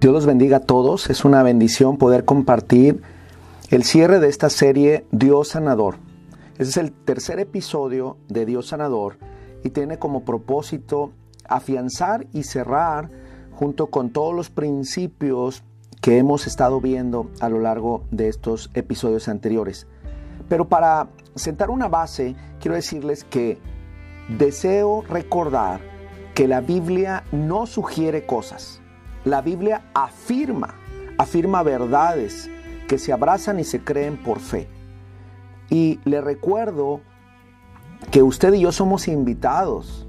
Dios 0.00 0.14
los 0.14 0.26
bendiga 0.26 0.58
a 0.58 0.60
todos. 0.60 1.10
Es 1.10 1.24
una 1.24 1.42
bendición 1.42 1.96
poder 1.96 2.24
compartir 2.24 3.02
el 3.70 3.82
cierre 3.82 4.20
de 4.20 4.28
esta 4.28 4.48
serie 4.48 5.04
Dios 5.10 5.48
Sanador. 5.48 5.96
Ese 6.56 6.70
es 6.70 6.76
el 6.76 6.92
tercer 6.92 7.40
episodio 7.40 8.16
de 8.28 8.46
Dios 8.46 8.68
Sanador 8.68 9.18
y 9.64 9.70
tiene 9.70 9.98
como 9.98 10.24
propósito 10.24 11.10
afianzar 11.48 12.28
y 12.32 12.44
cerrar 12.44 13.10
junto 13.50 13.88
con 13.88 14.10
todos 14.10 14.32
los 14.32 14.50
principios 14.50 15.64
que 16.00 16.18
hemos 16.18 16.46
estado 16.46 16.80
viendo 16.80 17.28
a 17.40 17.48
lo 17.48 17.58
largo 17.58 18.04
de 18.12 18.28
estos 18.28 18.70
episodios 18.74 19.26
anteriores. 19.26 19.88
Pero 20.48 20.68
para 20.68 21.08
sentar 21.34 21.70
una 21.70 21.88
base, 21.88 22.36
quiero 22.60 22.76
decirles 22.76 23.24
que 23.24 23.58
deseo 24.28 25.02
recordar 25.02 25.80
que 26.36 26.46
la 26.46 26.60
Biblia 26.60 27.24
no 27.32 27.66
sugiere 27.66 28.26
cosas. 28.26 28.77
La 29.28 29.42
Biblia 29.42 29.82
afirma, 29.92 30.74
afirma 31.18 31.62
verdades 31.62 32.48
que 32.88 32.96
se 32.96 33.12
abrazan 33.12 33.60
y 33.60 33.64
se 33.64 33.80
creen 33.80 34.16
por 34.16 34.40
fe. 34.40 34.68
Y 35.68 36.00
le 36.06 36.22
recuerdo 36.22 37.02
que 38.10 38.22
usted 38.22 38.54
y 38.54 38.60
yo 38.60 38.72
somos 38.72 39.06
invitados 39.06 40.06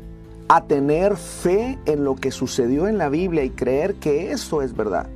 a 0.48 0.64
tener 0.64 1.18
fe 1.18 1.78
en 1.86 2.06
lo 2.06 2.16
que 2.16 2.32
sucedió 2.32 2.88
en 2.88 2.98
la 2.98 3.10
Biblia 3.10 3.44
y 3.44 3.50
creer 3.50 3.96
que 3.96 4.32
eso 4.32 4.62
es 4.62 4.74
verdad. 4.74 5.10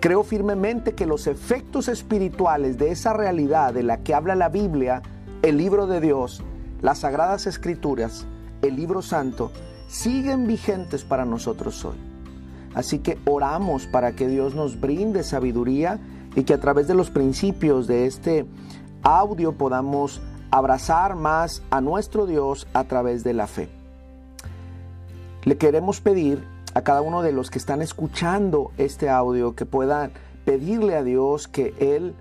Creo 0.00 0.22
firmemente 0.22 0.94
que 0.94 1.06
los 1.06 1.26
efectos 1.26 1.88
espirituales 1.88 2.76
de 2.76 2.90
esa 2.90 3.14
realidad 3.14 3.72
de 3.72 3.82
la 3.82 4.02
que 4.02 4.12
habla 4.12 4.34
la 4.34 4.50
Biblia, 4.50 5.00
el 5.40 5.56
libro 5.56 5.86
de 5.86 6.02
Dios, 6.02 6.42
las 6.82 6.98
sagradas 6.98 7.46
escrituras, 7.46 8.26
el 8.60 8.76
libro 8.76 9.00
santo, 9.00 9.52
siguen 9.88 10.46
vigentes 10.46 11.02
para 11.02 11.24
nosotros 11.24 11.82
hoy. 11.82 12.15
Así 12.76 12.98
que 12.98 13.18
oramos 13.24 13.86
para 13.86 14.12
que 14.12 14.28
Dios 14.28 14.54
nos 14.54 14.78
brinde 14.78 15.22
sabiduría 15.22 15.98
y 16.34 16.44
que 16.44 16.52
a 16.52 16.60
través 16.60 16.86
de 16.86 16.92
los 16.92 17.08
principios 17.08 17.86
de 17.86 18.04
este 18.04 18.44
audio 19.02 19.52
podamos 19.52 20.20
abrazar 20.50 21.16
más 21.16 21.62
a 21.70 21.80
nuestro 21.80 22.26
Dios 22.26 22.68
a 22.74 22.84
través 22.84 23.24
de 23.24 23.32
la 23.32 23.46
fe. 23.46 23.70
Le 25.44 25.56
queremos 25.56 26.02
pedir 26.02 26.44
a 26.74 26.82
cada 26.82 27.00
uno 27.00 27.22
de 27.22 27.32
los 27.32 27.50
que 27.50 27.56
están 27.56 27.80
escuchando 27.80 28.72
este 28.76 29.08
audio 29.08 29.54
que 29.54 29.64
puedan 29.64 30.12
pedirle 30.44 30.96
a 30.96 31.02
Dios 31.02 31.48
que 31.48 31.72
Él 31.78 32.14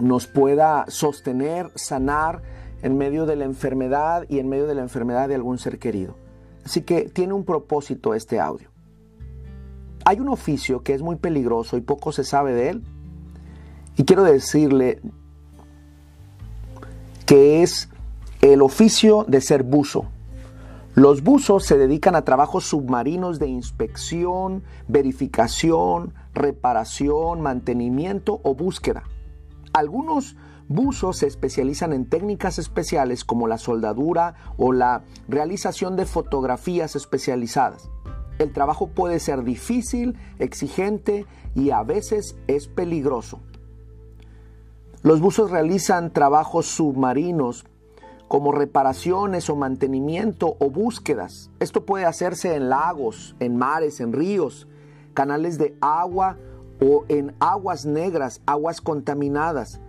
nos 0.00 0.26
pueda 0.26 0.86
sostener, 0.88 1.70
sanar 1.76 2.42
en 2.82 2.98
medio 2.98 3.26
de 3.26 3.36
la 3.36 3.44
enfermedad 3.44 4.24
y 4.28 4.40
en 4.40 4.48
medio 4.48 4.66
de 4.66 4.74
la 4.74 4.82
enfermedad 4.82 5.28
de 5.28 5.36
algún 5.36 5.58
ser 5.58 5.78
querido. 5.78 6.16
Así 6.64 6.80
que 6.82 7.02
tiene 7.02 7.32
un 7.32 7.44
propósito 7.44 8.12
este 8.12 8.40
audio. 8.40 8.75
Hay 10.08 10.20
un 10.20 10.28
oficio 10.28 10.84
que 10.84 10.94
es 10.94 11.02
muy 11.02 11.16
peligroso 11.16 11.76
y 11.76 11.80
poco 11.80 12.12
se 12.12 12.22
sabe 12.22 12.54
de 12.54 12.70
él. 12.70 12.84
Y 13.96 14.04
quiero 14.04 14.22
decirle 14.22 15.00
que 17.26 17.64
es 17.64 17.88
el 18.40 18.62
oficio 18.62 19.24
de 19.26 19.40
ser 19.40 19.64
buzo. 19.64 20.06
Los 20.94 21.24
buzos 21.24 21.64
se 21.64 21.76
dedican 21.76 22.14
a 22.14 22.22
trabajos 22.22 22.66
submarinos 22.66 23.40
de 23.40 23.48
inspección, 23.48 24.62
verificación, 24.86 26.14
reparación, 26.34 27.40
mantenimiento 27.40 28.40
o 28.44 28.54
búsqueda. 28.54 29.02
Algunos 29.72 30.36
buzos 30.68 31.18
se 31.18 31.26
especializan 31.26 31.92
en 31.92 32.08
técnicas 32.08 32.60
especiales 32.60 33.24
como 33.24 33.48
la 33.48 33.58
soldadura 33.58 34.36
o 34.56 34.72
la 34.72 35.02
realización 35.26 35.96
de 35.96 36.06
fotografías 36.06 36.94
especializadas. 36.94 37.90
El 38.38 38.52
trabajo 38.52 38.88
puede 38.88 39.18
ser 39.20 39.44
difícil, 39.44 40.18
exigente 40.38 41.26
y 41.54 41.70
a 41.70 41.82
veces 41.82 42.36
es 42.46 42.68
peligroso. 42.68 43.40
Los 45.02 45.20
buzos 45.20 45.50
realizan 45.50 46.12
trabajos 46.12 46.66
submarinos 46.66 47.64
como 48.28 48.52
reparaciones 48.52 49.48
o 49.48 49.56
mantenimiento 49.56 50.56
o 50.58 50.70
búsquedas. 50.70 51.50
Esto 51.60 51.86
puede 51.86 52.04
hacerse 52.04 52.56
en 52.56 52.68
lagos, 52.68 53.36
en 53.38 53.56
mares, 53.56 54.00
en 54.00 54.12
ríos, 54.12 54.66
canales 55.14 55.58
de 55.58 55.76
agua 55.80 56.36
o 56.80 57.04
en 57.08 57.34
aguas 57.38 57.86
negras, 57.86 58.42
aguas 58.46 58.80
contaminadas. 58.80 59.80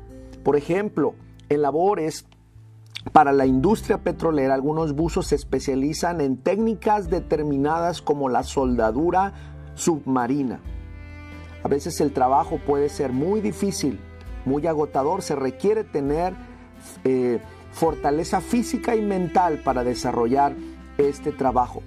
Por 0.43 0.55
ejemplo, 0.55 1.15
en 1.49 1.61
labores 1.61 2.25
para 3.11 3.31
la 3.31 3.45
industria 3.45 3.99
petrolera, 3.99 4.53
algunos 4.53 4.93
buzos 4.93 5.27
se 5.27 5.35
especializan 5.35 6.21
en 6.21 6.37
técnicas 6.37 7.09
determinadas 7.09 8.01
como 8.01 8.29
la 8.29 8.43
soldadura 8.43 9.33
submarina. 9.75 10.59
A 11.63 11.67
veces 11.67 11.99
el 12.01 12.11
trabajo 12.11 12.59
puede 12.65 12.89
ser 12.89 13.11
muy 13.11 13.41
difícil, 13.41 13.99
muy 14.45 14.65
agotador, 14.67 15.21
se 15.21 15.35
requiere 15.35 15.83
tener 15.83 16.33
eh, 17.03 17.39
fortaleza 17.71 18.41
física 18.41 18.95
y 18.95 19.01
mental 19.01 19.61
para 19.63 19.83
desarrollar 19.83 20.55
este 20.97 21.31
trabajo. 21.31 21.83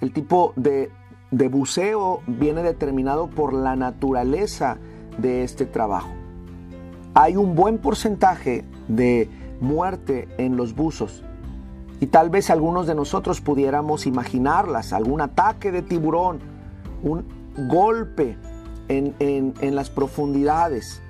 El 0.00 0.12
tipo 0.12 0.52
de, 0.56 0.90
de 1.30 1.48
buceo 1.48 2.22
viene 2.26 2.62
determinado 2.62 3.28
por 3.28 3.52
la 3.52 3.76
naturaleza 3.76 4.78
de 5.18 5.42
este 5.42 5.66
trabajo. 5.66 6.10
Hay 7.14 7.36
un 7.36 7.54
buen 7.54 7.78
porcentaje 7.78 8.64
de 8.88 9.28
muerte 9.60 10.28
en 10.38 10.56
los 10.56 10.74
buzos. 10.74 11.22
Y 12.00 12.06
tal 12.06 12.30
vez 12.30 12.50
algunos 12.50 12.86
de 12.86 12.94
nosotros 12.94 13.40
pudiéramos 13.40 14.06
imaginarlas, 14.06 14.92
algún 14.92 15.20
ataque 15.20 15.70
de 15.70 15.82
tiburón, 15.82 16.40
un 17.02 17.24
golpe 17.68 18.36
en, 18.88 19.14
en 19.18 19.74
las 19.74 19.90
profundidades 19.90 21.02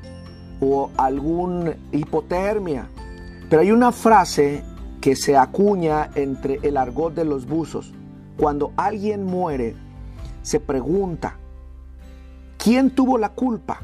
o 0.60 0.90
algún 0.96 1.74
hipotermia. 1.92 2.88
Pero 3.48 3.62
hay 3.62 3.70
una 3.72 3.92
frase 3.92 4.64
que 5.00 5.16
se 5.16 5.36
acuña 5.36 6.10
entre 6.14 6.58
el 6.62 6.76
argot 6.76 7.14
de 7.14 7.24
los 7.24 7.46
buzos. 7.46 7.92
Cuando 8.36 8.72
alguien 8.76 9.24
muere, 9.24 9.76
se 10.42 10.60
pregunta, 10.60 11.36
¿quién 12.58 12.90
tuvo 12.90 13.18
la 13.18 13.30
culpa? 13.30 13.80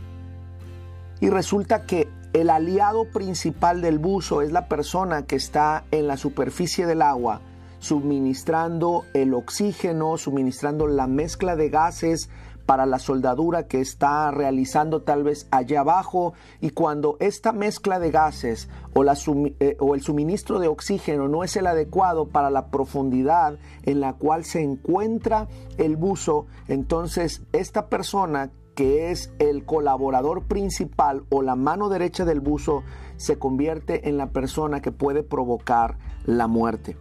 Y 1.20 1.30
resulta 1.30 1.86
que 1.86 2.08
el 2.32 2.50
aliado 2.50 3.04
principal 3.06 3.80
del 3.80 3.98
buzo 3.98 4.42
es 4.42 4.52
la 4.52 4.68
persona 4.68 5.26
que 5.26 5.36
está 5.36 5.84
en 5.90 6.06
la 6.06 6.16
superficie 6.16 6.86
del 6.86 7.02
agua, 7.02 7.40
suministrando 7.78 9.04
el 9.14 9.34
oxígeno, 9.34 10.16
suministrando 10.16 10.86
la 10.86 11.06
mezcla 11.06 11.56
de 11.56 11.70
gases 11.70 12.28
para 12.66 12.84
la 12.84 12.98
soldadura 12.98 13.68
que 13.68 13.80
está 13.80 14.30
realizando 14.32 15.02
tal 15.02 15.22
vez 15.22 15.46
allá 15.50 15.80
abajo. 15.80 16.34
Y 16.60 16.70
cuando 16.70 17.16
esta 17.20 17.52
mezcla 17.52 17.98
de 17.98 18.10
gases 18.10 18.68
o, 18.92 19.04
eh, 19.04 19.76
el 19.94 20.02
suministro 20.02 20.58
de 20.58 20.68
oxígeno 20.68 21.28
no 21.28 21.44
es 21.44 21.56
el 21.56 21.66
adecuado 21.66 22.28
para 22.28 22.50
la 22.50 22.66
profundidad 22.66 23.58
en 23.84 24.00
la 24.00 24.14
cual 24.14 24.44
se 24.44 24.62
encuentra 24.62 25.48
el 25.78 25.96
buzo, 25.96 26.46
entonces 26.66 27.42
esta 27.52 27.86
persona 27.86 28.50
que 28.76 29.10
es 29.10 29.32
el 29.38 29.64
colaborador 29.64 30.44
principal 30.44 31.24
o 31.30 31.40
la 31.42 31.56
mano 31.56 31.88
derecha 31.88 32.26
del 32.26 32.40
buzo, 32.40 32.84
se 33.16 33.38
convierte 33.38 34.08
en 34.08 34.18
la 34.18 34.28
persona 34.30 34.82
que 34.82 34.92
puede 34.92 35.22
provocar 35.22 35.96
la 36.26 36.46
muerte. 36.46 36.98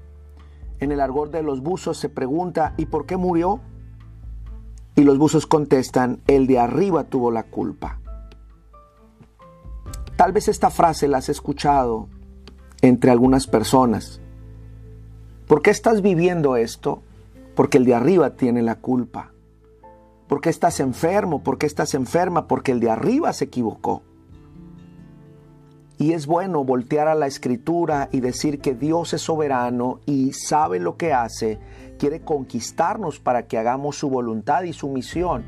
En 0.80 0.94
el 0.94 1.02
argor 1.02 1.32
de 1.32 1.44
los 1.44 1.62
buzos 1.62 1.98
se 1.98 2.08
pregunta, 2.08 2.74
¿y 2.78 2.86
por 2.86 3.06
qué 3.06 3.18
murió? 3.18 3.60
Y 4.96 5.04
los 5.04 5.18
buzos 5.18 5.46
contestan, 5.46 6.22
el 6.28 6.48
de 6.48 6.60
arriba 6.60 7.04
tuvo 7.04 7.30
la 7.30 7.44
culpa. 7.44 8.00
Tal 10.16 10.32
vez 10.32 10.48
esta 10.48 10.70
frase 10.70 11.10
la 11.10 11.18
has 11.18 11.28
escuchado 11.28 12.08
entre 12.82 13.12
algunas 13.12 13.48
personas. 13.48 14.22
¿Por 15.46 15.62
qué 15.62 15.72
estás 15.72 16.02
viviendo 16.02 16.56
esto? 16.56 17.02
Porque 17.54 17.80
el 17.80 17.84
de 17.84 17.96
arriba 17.96 18.36
tiene 18.38 18.62
la 18.62 18.76
culpa. 18.76 19.35
¿Por 20.28 20.42
qué 20.42 20.50
estás 20.50 20.80
enfermo? 20.80 21.44
¿Por 21.44 21.58
qué 21.58 21.68
estás 21.68 21.94
enferma? 21.94 22.48
Porque 22.48 22.72
el 22.72 22.80
de 22.80 22.90
arriba 22.90 23.32
se 23.32 23.46
equivocó. 23.46 24.02
Y 25.98 26.14
es 26.14 26.26
bueno 26.26 26.64
voltear 26.64 27.08
a 27.08 27.16
la 27.16 27.28
escritura 27.28 28.10
y 28.12 28.20
decir 28.20 28.60
que 28.60 28.74
Dios 28.74 29.14
es 29.14 29.22
soberano 29.22 30.00
y 30.06 30.34
sabe 30.34 30.80
lo 30.80 30.98
que 30.98 31.14
hace, 31.14 31.60
quiere 32.00 32.22
conquistarnos 32.22 33.20
para 33.20 33.48
que 33.48 33.58
hagamos 33.58 33.98
su 33.98 34.10
voluntad 34.10 34.64
y 34.64 34.74
su 34.74 34.90
misión. 34.90 35.46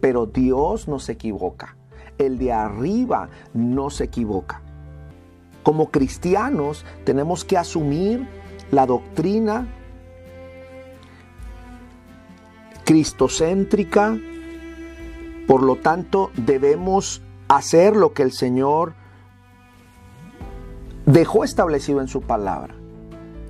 Pero 0.00 0.26
Dios 0.26 0.86
no 0.86 0.98
se 0.98 1.12
equivoca. 1.12 1.76
El 2.18 2.38
de 2.38 2.52
arriba 2.52 3.30
no 3.54 3.90
se 3.90 4.04
equivoca. 4.04 4.62
Como 5.62 5.90
cristianos 5.90 6.84
tenemos 7.04 7.44
que 7.44 7.56
asumir 7.56 8.28
la 8.70 8.86
doctrina 8.86 9.66
cristocéntrica, 12.88 14.16
por 15.46 15.62
lo 15.62 15.76
tanto 15.76 16.30
debemos 16.36 17.20
hacer 17.46 17.94
lo 17.94 18.14
que 18.14 18.22
el 18.22 18.32
Señor 18.32 18.94
dejó 21.04 21.44
establecido 21.44 22.00
en 22.00 22.08
su 22.08 22.22
palabra. 22.22 22.74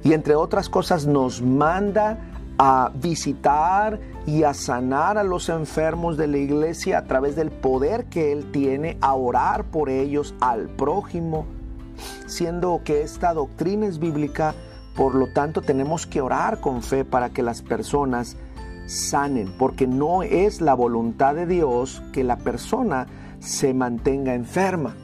Y 0.03 0.13
entre 0.13 0.35
otras 0.35 0.69
cosas 0.69 1.07
nos 1.07 1.41
manda 1.41 2.19
a 2.59 2.91
visitar 2.97 4.01
y 4.27 4.43
a 4.43 4.55
sanar 4.55 5.19
a 5.19 5.23
los 5.23 5.49
enfermos 5.51 6.17
de 6.17 6.27
la 6.27 6.39
iglesia 6.39 6.99
a 6.99 7.05
través 7.05 7.37
del 7.37 7.53
poder 7.53 8.07
que 8.07 8.33
Él 8.33 8.51
tiene, 8.51 8.99
a 9.01 9.15
orar 9.15 9.67
por 9.67 9.89
ellos, 9.89 10.35
al 10.41 10.69
prójimo, 10.69 11.47
siendo 12.27 12.81
que 12.83 13.03
esta 13.03 13.35
doctrina 13.35 13.87
es 13.87 14.01
bíblica, 14.01 14.57
por 14.97 15.15
lo 15.15 15.33
tanto 15.33 15.63
tenemos 15.63 16.09
que 16.09 16.21
orar 16.21 16.61
con 16.61 16.83
fe 16.83 17.05
para 17.05 17.31
que 17.31 17.45
las 17.45 17.63
personas 17.63 18.37
sanen, 18.89 19.53
porque 19.59 19.87
no 19.87 20.23
es 20.23 20.61
la 20.61 20.75
voluntad 20.75 21.35
de 21.35 21.47
Dios 21.47 22.03
que 22.13 22.25
la 22.25 22.39
persona 22.39 23.07
se 23.39 23.75
mantenga 23.75 24.35
enferma, 24.35 24.97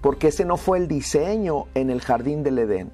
porque 0.00 0.28
ese 0.28 0.44
no 0.44 0.56
fue 0.56 0.78
el 0.78 0.88
diseño 0.88 1.64
en 1.74 1.90
el 1.90 2.00
jardín 2.00 2.42
del 2.42 2.58
Edén. 2.58 2.92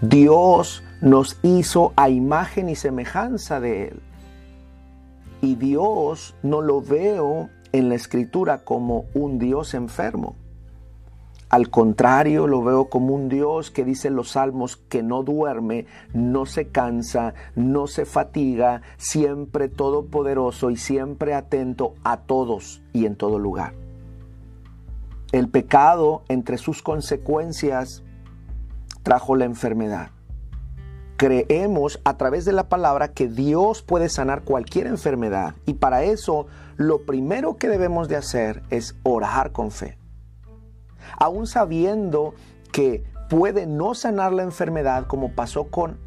Dios 0.00 0.82
nos 1.00 1.38
hizo 1.42 1.92
a 1.94 2.08
imagen 2.08 2.68
y 2.68 2.74
semejanza 2.74 3.60
de 3.60 3.88
Él. 3.88 4.00
Y 5.40 5.56
Dios 5.56 6.34
no 6.42 6.60
lo 6.60 6.80
veo 6.80 7.50
en 7.72 7.88
la 7.88 7.94
escritura 7.94 8.64
como 8.64 9.04
un 9.14 9.38
Dios 9.38 9.74
enfermo. 9.74 10.36
Al 11.52 11.68
contrario, 11.68 12.46
lo 12.46 12.62
veo 12.62 12.86
como 12.86 13.12
un 13.12 13.28
Dios 13.28 13.70
que 13.70 13.84
dice 13.84 14.08
en 14.08 14.16
los 14.16 14.30
salmos 14.30 14.78
que 14.78 15.02
no 15.02 15.22
duerme, 15.22 15.84
no 16.14 16.46
se 16.46 16.68
cansa, 16.68 17.34
no 17.54 17.86
se 17.86 18.06
fatiga, 18.06 18.80
siempre 18.96 19.68
todopoderoso 19.68 20.70
y 20.70 20.78
siempre 20.78 21.34
atento 21.34 21.92
a 22.04 22.22
todos 22.22 22.80
y 22.94 23.04
en 23.04 23.16
todo 23.16 23.38
lugar. 23.38 23.74
El 25.32 25.50
pecado, 25.50 26.22
entre 26.28 26.56
sus 26.56 26.80
consecuencias, 26.80 28.02
trajo 29.02 29.36
la 29.36 29.44
enfermedad. 29.44 30.08
Creemos 31.18 32.00
a 32.04 32.16
través 32.16 32.46
de 32.46 32.52
la 32.52 32.70
palabra 32.70 33.12
que 33.12 33.28
Dios 33.28 33.82
puede 33.82 34.08
sanar 34.08 34.44
cualquier 34.44 34.86
enfermedad 34.86 35.54
y 35.66 35.74
para 35.74 36.02
eso 36.02 36.46
lo 36.78 37.04
primero 37.04 37.58
que 37.58 37.68
debemos 37.68 38.08
de 38.08 38.16
hacer 38.16 38.62
es 38.70 38.96
orar 39.02 39.52
con 39.52 39.70
fe 39.70 39.98
aún 41.18 41.46
sabiendo 41.46 42.34
que 42.72 43.04
puede 43.28 43.66
no 43.66 43.94
sanar 43.94 44.32
la 44.32 44.42
enfermedad 44.42 45.06
como 45.06 45.32
pasó 45.32 45.64
con 45.64 45.98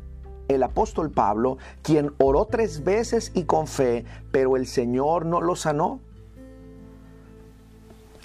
el 0.48 0.64
apóstol 0.64 1.12
Pablo, 1.12 1.58
quien 1.82 2.14
oró 2.20 2.46
tres 2.46 2.84
veces 2.84 3.32
y 3.34 3.44
con 3.44 3.68
fe, 3.68 4.06
pero 4.32 4.56
el 4.56 4.68
Señor 4.68 5.26
no 5.26 5.42
lo 5.42 5.56
sanó. 5.56 6.00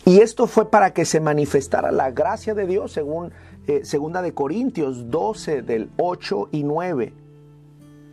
Y 0.04 0.20
esto 0.20 0.46
fue 0.46 0.70
para 0.70 0.92
que 0.92 1.04
se 1.04 1.20
manifestara 1.20 1.92
la 1.92 2.10
gracia 2.10 2.54
de 2.54 2.66
Dios, 2.66 2.92
según 2.92 3.32
eh, 3.66 3.84
segunda 3.84 4.22
de 4.22 4.32
Corintios 4.34 5.10
12 5.10 5.62
del 5.62 5.90
8 5.98 6.48
y 6.52 6.62
9, 6.64 7.12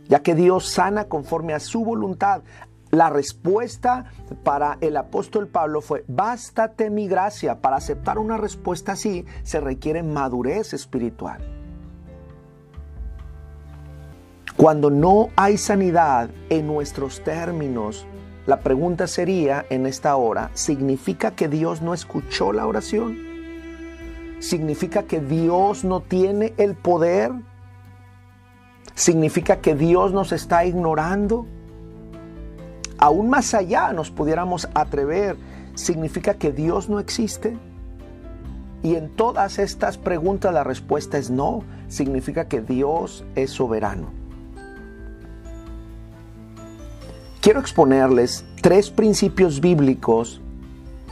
ya 0.08 0.20
que 0.22 0.34
Dios 0.34 0.68
sana 0.68 1.04
conforme 1.04 1.54
a 1.54 1.60
su 1.60 1.84
voluntad. 1.84 2.42
La 2.90 3.10
respuesta 3.10 4.06
para 4.44 4.78
el 4.80 4.96
apóstol 4.96 5.46
Pablo 5.46 5.82
fue, 5.82 6.04
bástate 6.08 6.88
mi 6.88 7.06
gracia. 7.06 7.60
Para 7.60 7.76
aceptar 7.76 8.18
una 8.18 8.38
respuesta 8.38 8.92
así 8.92 9.26
se 9.42 9.60
requiere 9.60 10.02
madurez 10.02 10.72
espiritual. 10.72 11.38
Cuando 14.56 14.90
no 14.90 15.28
hay 15.36 15.58
sanidad 15.58 16.30
en 16.48 16.66
nuestros 16.66 17.22
términos, 17.22 18.06
la 18.46 18.60
pregunta 18.60 19.06
sería 19.06 19.66
en 19.68 19.86
esta 19.86 20.16
hora, 20.16 20.50
¿significa 20.54 21.32
que 21.32 21.48
Dios 21.48 21.82
no 21.82 21.92
escuchó 21.92 22.52
la 22.52 22.66
oración? 22.66 23.18
¿Significa 24.40 25.02
que 25.02 25.20
Dios 25.20 25.84
no 25.84 26.00
tiene 26.00 26.54
el 26.56 26.74
poder? 26.74 27.32
¿Significa 28.94 29.60
que 29.60 29.74
Dios 29.74 30.12
nos 30.12 30.32
está 30.32 30.64
ignorando? 30.64 31.46
Aún 32.98 33.30
más 33.30 33.54
allá 33.54 33.92
nos 33.92 34.10
pudiéramos 34.10 34.68
atrever, 34.74 35.36
¿significa 35.74 36.34
que 36.34 36.52
Dios 36.52 36.88
no 36.88 36.98
existe? 36.98 37.56
Y 38.82 38.94
en 38.94 39.08
todas 39.08 39.58
estas 39.58 39.98
preguntas 39.98 40.52
la 40.52 40.64
respuesta 40.64 41.18
es 41.18 41.30
no, 41.30 41.64
significa 41.88 42.46
que 42.46 42.60
Dios 42.60 43.24
es 43.34 43.50
soberano. 43.50 44.10
Quiero 47.40 47.60
exponerles 47.60 48.44
tres 48.62 48.90
principios 48.90 49.60
bíblicos 49.60 50.40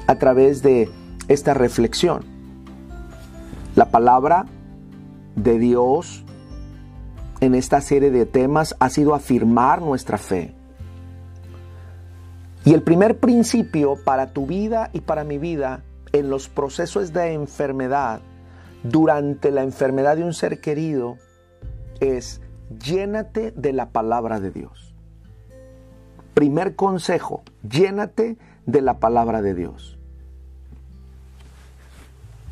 a 0.06 0.16
través 0.16 0.62
de 0.62 0.90
esta 1.28 1.54
reflexión. 1.54 2.24
La 3.74 3.90
palabra 3.90 4.46
de 5.34 5.58
Dios 5.58 6.24
en 7.40 7.54
esta 7.54 7.80
serie 7.80 8.10
de 8.10 8.26
temas 8.26 8.74
ha 8.80 8.88
sido 8.90 9.14
afirmar 9.14 9.82
nuestra 9.82 10.18
fe. 10.18 10.55
Y 12.66 12.74
el 12.74 12.82
primer 12.82 13.20
principio 13.20 13.94
para 13.94 14.32
tu 14.32 14.44
vida 14.44 14.90
y 14.92 15.00
para 15.00 15.22
mi 15.22 15.38
vida 15.38 15.84
en 16.12 16.30
los 16.30 16.48
procesos 16.48 17.12
de 17.12 17.32
enfermedad, 17.32 18.20
durante 18.82 19.52
la 19.52 19.62
enfermedad 19.62 20.16
de 20.16 20.24
un 20.24 20.34
ser 20.34 20.60
querido, 20.60 21.16
es 22.00 22.40
llénate 22.84 23.52
de 23.52 23.72
la 23.72 23.90
palabra 23.90 24.40
de 24.40 24.50
Dios. 24.50 24.92
Primer 26.34 26.74
consejo, 26.74 27.44
llénate 27.62 28.36
de 28.66 28.82
la 28.82 28.98
palabra 28.98 29.42
de 29.42 29.54
Dios. 29.54 29.96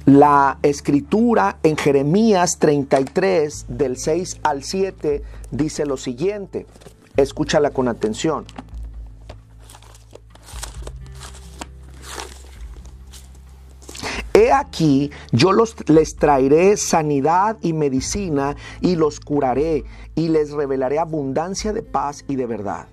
La 0.06 0.58
escritura 0.62 1.58
en 1.64 1.76
Jeremías 1.76 2.60
33 2.60 3.66
del 3.66 3.96
6 3.96 4.38
al 4.44 4.62
7 4.62 5.24
dice 5.50 5.86
lo 5.86 5.96
siguiente, 5.96 6.66
escúchala 7.16 7.70
con 7.70 7.88
atención. 7.88 8.44
He 14.36 14.50
aquí, 14.50 15.12
yo 15.30 15.52
los, 15.52 15.76
les 15.88 16.16
traeré 16.16 16.76
sanidad 16.76 17.56
y 17.62 17.72
medicina 17.72 18.56
y 18.80 18.96
los 18.96 19.20
curaré 19.20 19.84
y 20.16 20.28
les 20.28 20.50
revelaré 20.50 20.98
abundancia 20.98 21.72
de 21.72 21.82
paz 21.84 22.24
y 22.26 22.34
de 22.34 22.46
verdad. 22.46 22.88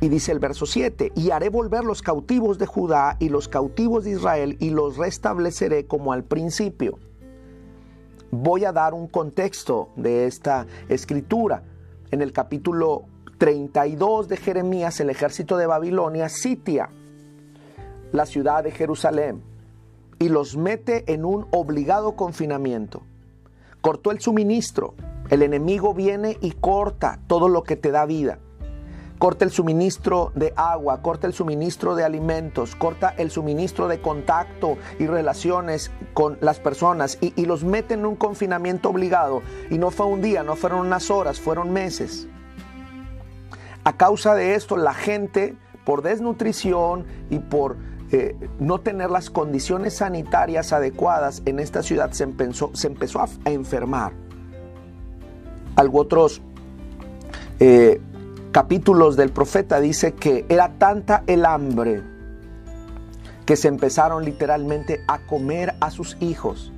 Y 0.00 0.08
dice 0.08 0.32
el 0.32 0.38
verso 0.38 0.64
7, 0.64 1.12
y 1.14 1.32
haré 1.32 1.50
volver 1.50 1.84
los 1.84 2.00
cautivos 2.00 2.56
de 2.56 2.64
Judá 2.64 3.18
y 3.20 3.28
los 3.28 3.46
cautivos 3.46 4.04
de 4.04 4.12
Israel 4.12 4.56
y 4.58 4.70
los 4.70 4.96
restableceré 4.96 5.84
como 5.84 6.14
al 6.14 6.24
principio. 6.24 6.98
Voy 8.30 8.64
a 8.64 8.72
dar 8.72 8.94
un 8.94 9.06
contexto 9.06 9.90
de 9.96 10.26
esta 10.26 10.66
escritura. 10.88 11.62
En 12.10 12.22
el 12.22 12.32
capítulo 12.32 13.04
32 13.36 14.28
de 14.28 14.38
Jeremías, 14.38 14.98
el 15.00 15.10
ejército 15.10 15.58
de 15.58 15.66
Babilonia 15.66 16.30
sitia 16.30 16.88
la 18.12 18.26
ciudad 18.26 18.64
de 18.64 18.70
Jerusalén 18.70 19.42
y 20.18 20.28
los 20.28 20.56
mete 20.56 21.04
en 21.12 21.24
un 21.24 21.46
obligado 21.50 22.16
confinamiento. 22.16 23.02
Cortó 23.80 24.10
el 24.10 24.20
suministro. 24.20 24.94
El 25.30 25.42
enemigo 25.42 25.94
viene 25.94 26.38
y 26.40 26.52
corta 26.52 27.20
todo 27.26 27.48
lo 27.48 27.62
que 27.62 27.76
te 27.76 27.90
da 27.90 28.06
vida. 28.06 28.38
Corta 29.18 29.44
el 29.44 29.50
suministro 29.50 30.30
de 30.36 30.52
agua, 30.56 31.02
corta 31.02 31.26
el 31.26 31.32
suministro 31.32 31.96
de 31.96 32.04
alimentos, 32.04 32.76
corta 32.76 33.14
el 33.18 33.30
suministro 33.30 33.88
de 33.88 34.00
contacto 34.00 34.78
y 34.98 35.06
relaciones 35.06 35.90
con 36.14 36.38
las 36.40 36.60
personas 36.60 37.18
y, 37.20 37.32
y 37.34 37.46
los 37.46 37.64
mete 37.64 37.94
en 37.94 38.06
un 38.06 38.14
confinamiento 38.14 38.90
obligado. 38.90 39.42
Y 39.70 39.78
no 39.78 39.90
fue 39.90 40.06
un 40.06 40.22
día, 40.22 40.44
no 40.44 40.54
fueron 40.54 40.80
unas 40.80 41.10
horas, 41.10 41.40
fueron 41.40 41.72
meses. 41.72 42.28
A 43.82 43.96
causa 43.96 44.34
de 44.34 44.54
esto, 44.54 44.76
la 44.76 44.94
gente, 44.94 45.56
por 45.84 46.02
desnutrición 46.02 47.06
y 47.28 47.40
por 47.40 47.76
eh, 48.10 48.36
no 48.58 48.78
tener 48.78 49.10
las 49.10 49.28
condiciones 49.28 49.96
sanitarias 49.96 50.72
adecuadas 50.72 51.42
en 51.44 51.60
esta 51.60 51.82
ciudad 51.82 52.12
se 52.12 52.24
empezó, 52.24 52.70
se 52.74 52.86
empezó 52.86 53.20
a, 53.20 53.28
enfermar. 53.44 54.12
Algo 55.76 56.00
otros 56.00 56.40
eh, 57.60 58.00
capítulos 58.50 59.16
del 59.16 59.30
profeta 59.30 59.78
dice 59.78 60.14
que 60.14 60.46
era 60.48 60.70
tanta 60.78 61.22
el 61.26 61.44
hambre 61.44 62.02
que 63.44 63.56
se 63.56 63.68
empezaron 63.68 64.24
literalmente 64.24 65.02
a 65.06 65.18
comer 65.18 65.74
a 65.80 65.90
sus 65.90 66.16
hijos. 66.20 66.72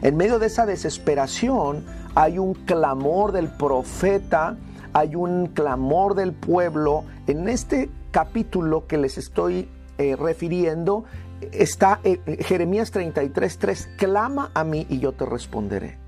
En 0.00 0.16
medio 0.16 0.38
de 0.38 0.46
esa 0.46 0.64
desesperación 0.64 1.84
hay 2.14 2.38
un 2.38 2.54
clamor 2.54 3.32
del 3.32 3.48
profeta, 3.48 4.56
hay 4.92 5.16
un 5.16 5.48
clamor 5.48 6.14
del 6.14 6.32
pueblo. 6.32 7.04
En 7.26 7.48
este 7.48 7.90
capítulo 8.10 8.86
que 8.86 8.96
les 8.96 9.18
estoy 9.18 9.68
eh, 9.98 10.16
refiriendo 10.16 11.04
está 11.52 12.00
en 12.02 12.20
eh, 12.26 12.42
Jeremías 12.42 12.92
33:3, 12.92 13.96
clama 13.96 14.50
a 14.54 14.64
mí 14.64 14.86
y 14.88 14.98
yo 14.98 15.12
te 15.12 15.24
responderé. 15.24 15.98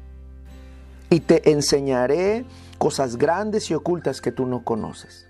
Y 1.09 1.21
te 1.21 1.51
enseñaré 1.51 2.45
cosas 2.79 3.17
grandes 3.17 3.71
y 3.71 3.75
ocultas 3.75 4.21
que 4.21 4.33
tú 4.33 4.47
no 4.47 4.63
conoces. 4.65 5.27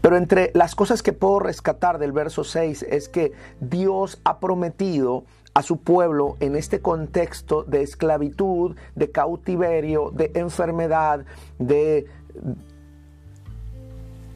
Pero 0.00 0.16
entre 0.16 0.50
las 0.54 0.74
cosas 0.74 1.02
que 1.02 1.12
puedo 1.12 1.40
rescatar 1.40 1.98
del 1.98 2.12
verso 2.12 2.44
6 2.44 2.86
es 2.88 3.08
que 3.08 3.32
Dios 3.60 4.20
ha 4.24 4.38
prometido 4.38 5.24
a 5.54 5.62
su 5.62 5.78
pueblo 5.78 6.36
en 6.40 6.54
este 6.54 6.80
contexto 6.80 7.64
de 7.64 7.82
esclavitud, 7.82 8.76
de 8.94 9.10
cautiverio, 9.10 10.10
de 10.10 10.30
enfermedad, 10.34 11.24
de, 11.58 12.06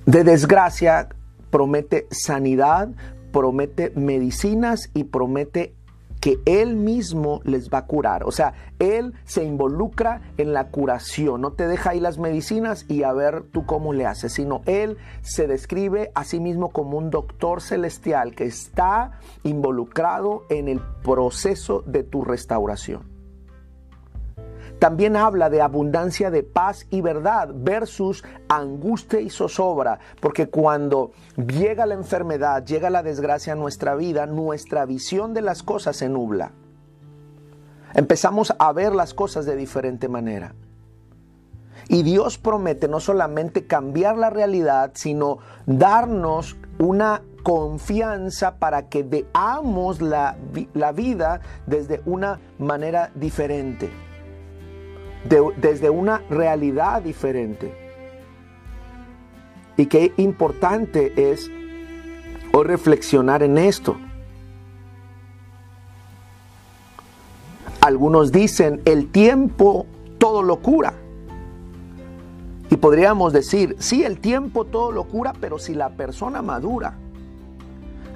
de 0.07 0.25
desgracia, 0.25 1.11
promete 1.51 2.07
sanidad, 2.11 2.89
promete 3.33 3.91
medicinas 3.95 4.91
y 4.95 5.05
promete 5.05 5.75
que 6.21 6.39
Él 6.45 6.77
mismo 6.77 7.41
les 7.45 7.71
va 7.71 7.79
a 7.79 7.87
curar. 7.87 8.25
O 8.25 8.31
sea, 8.31 8.53
Él 8.79 9.15
se 9.25 9.43
involucra 9.43 10.21
en 10.37 10.53
la 10.53 10.69
curación, 10.69 11.41
no 11.41 11.53
te 11.53 11.67
deja 11.67 11.91
ahí 11.91 12.01
las 12.01 12.19
medicinas 12.19 12.85
y 12.89 13.03
a 13.03 13.13
ver 13.13 13.43
tú 13.51 13.65
cómo 13.67 13.93
le 13.93 14.07
haces, 14.07 14.35
sino 14.35 14.63
Él 14.67 14.99
se 15.23 15.47
describe 15.47 16.13
a 16.15 16.25
sí 16.25 16.39
mismo 16.39 16.71
como 16.71 16.99
un 16.99 17.11
doctor 17.11 17.63
celestial 17.63 18.35
que 18.35 18.45
está 18.45 19.19
involucrado 19.43 20.45
en 20.51 20.69
el 20.69 20.81
proceso 21.03 21.83
de 21.87 22.03
tu 22.03 22.23
restauración. 22.23 23.10
También 24.81 25.15
habla 25.15 25.51
de 25.51 25.61
abundancia 25.61 26.31
de 26.31 26.43
paz 26.43 26.87
y 26.89 27.03
verdad 27.03 27.51
versus 27.53 28.25
angustia 28.49 29.21
y 29.21 29.29
zozobra, 29.29 29.99
porque 30.21 30.49
cuando 30.49 31.13
llega 31.37 31.85
la 31.85 31.93
enfermedad, 31.93 32.65
llega 32.65 32.89
la 32.89 33.03
desgracia 33.03 33.53
a 33.53 33.57
nuestra 33.57 33.95
vida, 33.95 34.25
nuestra 34.25 34.87
visión 34.87 35.35
de 35.35 35.43
las 35.43 35.63
cosas 35.63 35.99
se 35.99 36.09
nubla. 36.09 36.53
Empezamos 37.93 38.55
a 38.59 38.73
ver 38.73 38.95
las 38.95 39.13
cosas 39.13 39.45
de 39.45 39.55
diferente 39.55 40.09
manera. 40.09 40.55
Y 41.89 42.03
Dios 42.03 42.39
promete 42.39 42.89
no 42.89 43.01
solamente 43.01 43.67
cambiar 43.67 44.17
la 44.17 44.31
realidad, 44.31 44.93
sino 44.95 45.41
darnos 45.67 46.57
una 46.79 47.21
confianza 47.43 48.55
para 48.57 48.89
que 48.89 49.03
veamos 49.03 50.01
la, 50.01 50.39
la 50.73 50.93
vida 50.93 51.43
desde 51.67 52.01
una 52.07 52.41
manera 52.59 53.11
diferente 53.15 53.91
desde 55.25 55.91
una 55.91 56.23
realidad 56.31 57.03
diferente. 57.03 57.75
Y 59.77 59.87
qué 59.87 60.13
importante 60.17 61.31
es 61.33 61.51
hoy 62.53 62.65
reflexionar 62.65 63.43
en 63.43 63.59
esto. 63.59 63.97
Algunos 67.81 68.31
dicen, 68.31 68.83
el 68.85 69.11
tiempo 69.11 69.87
todo 70.19 70.43
lo 70.43 70.57
cura. 70.61 70.95
Y 72.69 72.77
podríamos 72.77 73.33
decir, 73.33 73.75
sí, 73.79 74.05
el 74.05 74.21
tiempo 74.21 74.65
todo 74.65 74.93
lo 74.93 75.05
cura, 75.05 75.33
pero 75.41 75.59
si 75.59 75.75
la 75.75 75.91
persona 75.91 76.43
madura. 76.43 76.95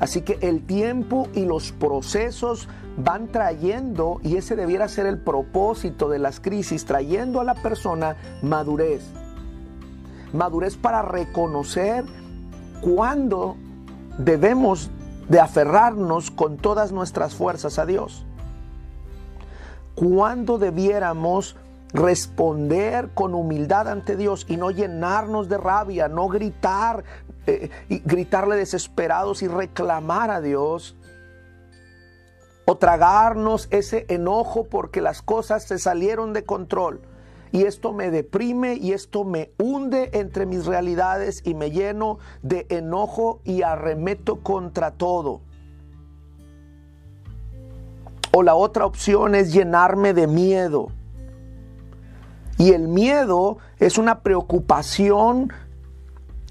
Así 0.01 0.23
que 0.23 0.39
el 0.41 0.65
tiempo 0.67 1.29
y 1.35 1.45
los 1.45 1.73
procesos 1.73 2.69
van 2.97 3.29
trayendo, 3.29 4.21
y 4.23 4.37
ese 4.37 4.57
debiera 4.57 4.89
ser 4.89 5.07
el 5.07 5.19
propósito 5.19 6.09
de 6.09 6.19
las 6.19 6.41
crisis, 6.41 6.85
trayendo 6.85 7.41
a 7.41 7.45
la 7.45 7.55
persona 7.55 8.17
madurez. 8.43 9.03
Madurez 10.33 10.77
para 10.77 11.03
reconocer 11.03 12.05
cuándo 12.81 13.57
debemos 14.19 14.91
de 15.29 15.41
aferrarnos 15.41 16.31
con 16.31 16.57
todas 16.57 16.93
nuestras 16.93 17.35
fuerzas 17.35 17.79
a 17.79 17.87
Dios. 17.87 18.25
Cuándo 19.95 20.59
debiéramos 20.59 21.57
responder 21.93 23.11
con 23.15 23.35
humildad 23.35 23.89
ante 23.89 24.17
Dios 24.17 24.47
y 24.49 24.57
no 24.57 24.73
llenarnos 24.73 25.49
de 25.49 25.57
rabia, 25.57 26.09
no 26.09 26.27
gritar 26.29 27.05
eh, 27.47 27.71
y 27.89 27.99
gritarle 28.01 28.57
desesperados 28.57 29.43
y 29.43 29.49
reclamar 29.49 30.31
a 30.31 30.41
Dios 30.41 30.97
o 32.67 32.77
tragarnos 32.77 33.69
ese 33.71 34.07
enojo 34.09 34.65
porque 34.65 35.01
las 35.01 35.23
cosas 35.23 35.65
se 35.65 35.79
salieron 35.79 36.33
de 36.33 36.45
control. 36.45 37.03
Y 37.53 37.65
esto 37.65 37.93
me 37.93 38.11
deprime 38.11 38.75
y 38.75 38.93
esto 38.93 39.25
me 39.25 39.53
hunde 39.59 40.11
entre 40.15 40.45
mis 40.45 40.67
realidades 40.67 41.41
y 41.45 41.55
me 41.55 41.71
lleno 41.71 42.19
de 42.43 42.67
enojo 42.69 43.41
y 43.45 43.63
arremeto 43.63 44.41
contra 44.41 44.91
todo. 44.91 45.41
O 48.33 48.43
la 48.43 48.57
otra 48.57 48.87
opción 48.87 49.37
es 49.37 49.53
llenarme 49.53 50.15
de 50.15 50.27
miedo. 50.27 50.89
Y 52.59 52.73
el 52.73 52.89
miedo 52.89 53.59
es 53.79 53.99
una 53.99 54.21
preocupación 54.21 55.53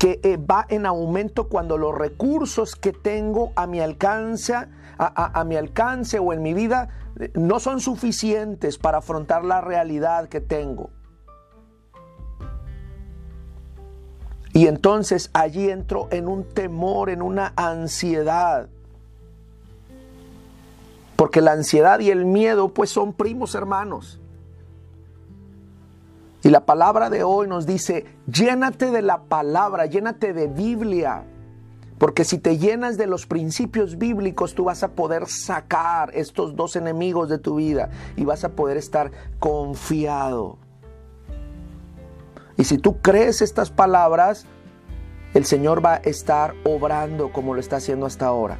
que 0.03 0.19
eh, 0.21 0.35
va 0.35 0.65
en 0.67 0.85
aumento 0.85 1.47
cuando 1.47 1.77
los 1.77 1.97
recursos 1.97 2.75
que 2.75 2.91
tengo 2.91 3.53
a 3.55 3.67
mi 3.67 3.79
alcance 3.79 4.53
a, 4.97 5.43
mi 5.45 5.55
alcance 5.55 6.19
o 6.19 6.33
en 6.33 6.41
mi 6.41 6.53
vida 6.53 6.89
eh, 7.21 7.31
no 7.35 7.61
son 7.61 7.79
suficientes 7.79 8.77
para 8.77 8.97
afrontar 8.97 9.45
la 9.45 9.61
realidad 9.61 10.27
que 10.27 10.41
tengo. 10.41 10.89
Y 14.51 14.67
entonces 14.67 15.29
allí 15.31 15.69
entro 15.69 16.09
en 16.11 16.27
un 16.27 16.49
temor, 16.49 17.09
en 17.09 17.21
una 17.21 17.53
ansiedad. 17.55 18.67
Porque 21.15 21.39
la 21.39 21.53
ansiedad 21.53 22.01
y 22.01 22.11
el 22.11 22.25
miedo 22.25 22.73
pues 22.73 22.89
son 22.89 23.13
primos 23.13 23.55
hermanos. 23.55 24.19
Y 26.43 26.49
la 26.49 26.65
palabra 26.65 27.09
de 27.09 27.23
hoy 27.23 27.47
nos 27.47 27.65
dice, 27.65 28.05
llénate 28.27 28.91
de 28.91 29.01
la 29.01 29.23
palabra, 29.23 29.85
llénate 29.85 30.33
de 30.33 30.47
Biblia. 30.47 31.23
Porque 31.97 32.25
si 32.25 32.37
te 32.37 32.57
llenas 32.57 32.97
de 32.97 33.07
los 33.07 33.25
principios 33.25 33.97
bíblicos, 33.97 34.53
tú 34.53 34.65
vas 34.65 34.83
a 34.83 34.89
poder 34.89 35.27
sacar 35.27 36.11
estos 36.13 36.57
dos 36.57 36.75
enemigos 36.75 37.29
de 37.29 37.37
tu 37.37 37.55
vida 37.55 37.91
y 38.17 38.25
vas 38.25 38.43
a 38.43 38.49
poder 38.49 38.75
estar 38.75 39.09
confiado. 39.39 40.57
Y 42.57 42.65
si 42.65 42.77
tú 42.77 42.97
crees 42.97 43.41
estas 43.41 43.71
palabras, 43.71 44.45
el 45.33 45.45
Señor 45.45 45.83
va 45.83 45.93
a 45.93 45.97
estar 45.97 46.55
obrando 46.65 47.31
como 47.31 47.53
lo 47.53 47.61
está 47.61 47.77
haciendo 47.77 48.05
hasta 48.05 48.25
ahora. 48.25 48.57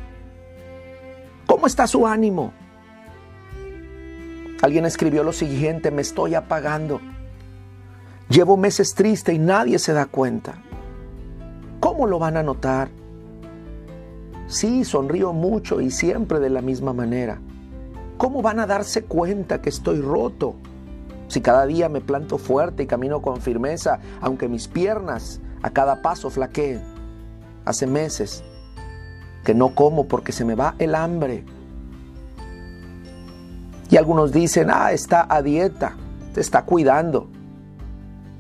¿Cómo 1.47 1.67
está 1.67 1.85
su 1.85 2.07
ánimo? 2.07 2.53
Alguien 4.61 4.85
escribió 4.85 5.25
lo 5.25 5.33
siguiente, 5.33 5.91
me 5.91 6.01
estoy 6.01 6.33
apagando. 6.33 7.01
Llevo 8.33 8.57
meses 8.57 8.95
triste 8.95 9.31
y 9.31 9.37
nadie 9.37 9.77
se 9.77 9.93
da 9.93 10.07
cuenta. 10.07 10.55
¿Cómo 11.79 12.07
lo 12.07 12.17
van 12.17 12.35
a 12.35 12.41
notar? 12.41 12.89
Sí, 14.47 14.85
sonrío 14.85 15.33
mucho 15.33 15.81
y 15.81 15.91
siempre 15.91 16.39
de 16.39 16.49
la 16.49 16.63
misma 16.63 16.93
manera. 16.93 17.39
¿Cómo 18.17 18.41
van 18.41 18.59
a 18.59 18.65
darse 18.65 19.03
cuenta 19.03 19.61
que 19.61 19.69
estoy 19.69 20.01
roto? 20.01 20.55
Si 21.27 21.41
cada 21.41 21.67
día 21.67 21.89
me 21.89 22.01
planto 22.01 22.39
fuerte 22.39 22.81
y 22.81 22.87
camino 22.87 23.21
con 23.21 23.39
firmeza, 23.39 23.99
aunque 24.19 24.47
mis 24.47 24.67
piernas 24.67 25.39
a 25.61 25.69
cada 25.69 26.01
paso 26.01 26.31
flaqueen. 26.31 26.81
Hace 27.65 27.85
meses 27.85 28.43
que 29.43 29.53
no 29.53 29.75
como 29.75 30.07
porque 30.07 30.31
se 30.31 30.43
me 30.43 30.55
va 30.55 30.73
el 30.79 30.95
hambre. 30.95 31.45
Y 33.91 33.97
algunos 33.97 34.31
dicen, 34.31 34.71
ah, 34.71 34.91
está 34.91 35.27
a 35.29 35.43
dieta, 35.43 35.95
te 36.33 36.41
está 36.41 36.63
cuidando. 36.63 37.29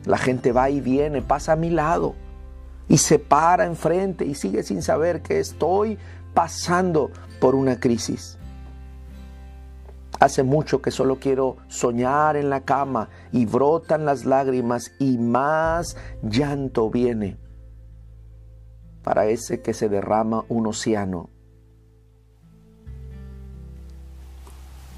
La 0.05 0.17
gente 0.17 0.51
va 0.51 0.69
y 0.69 0.81
viene, 0.81 1.21
pasa 1.21 1.53
a 1.53 1.55
mi 1.55 1.69
lado 1.69 2.15
y 2.87 2.97
se 2.97 3.19
para 3.19 3.65
enfrente 3.65 4.25
y 4.25 4.35
sigue 4.35 4.63
sin 4.63 4.81
saber 4.81 5.21
que 5.21 5.39
estoy 5.39 5.97
pasando 6.33 7.11
por 7.39 7.55
una 7.55 7.79
crisis. 7.79 8.37
Hace 10.19 10.43
mucho 10.43 10.81
que 10.81 10.91
solo 10.91 11.19
quiero 11.19 11.57
soñar 11.67 12.37
en 12.37 12.49
la 12.49 12.61
cama 12.61 13.09
y 13.31 13.45
brotan 13.45 14.05
las 14.05 14.25
lágrimas 14.25 14.91
y 14.99 15.17
más 15.17 15.97
llanto 16.21 16.89
viene 16.89 17.37
para 19.03 19.25
ese 19.25 19.61
que 19.61 19.73
se 19.73 19.89
derrama 19.89 20.45
un 20.47 20.67
océano. 20.67 21.29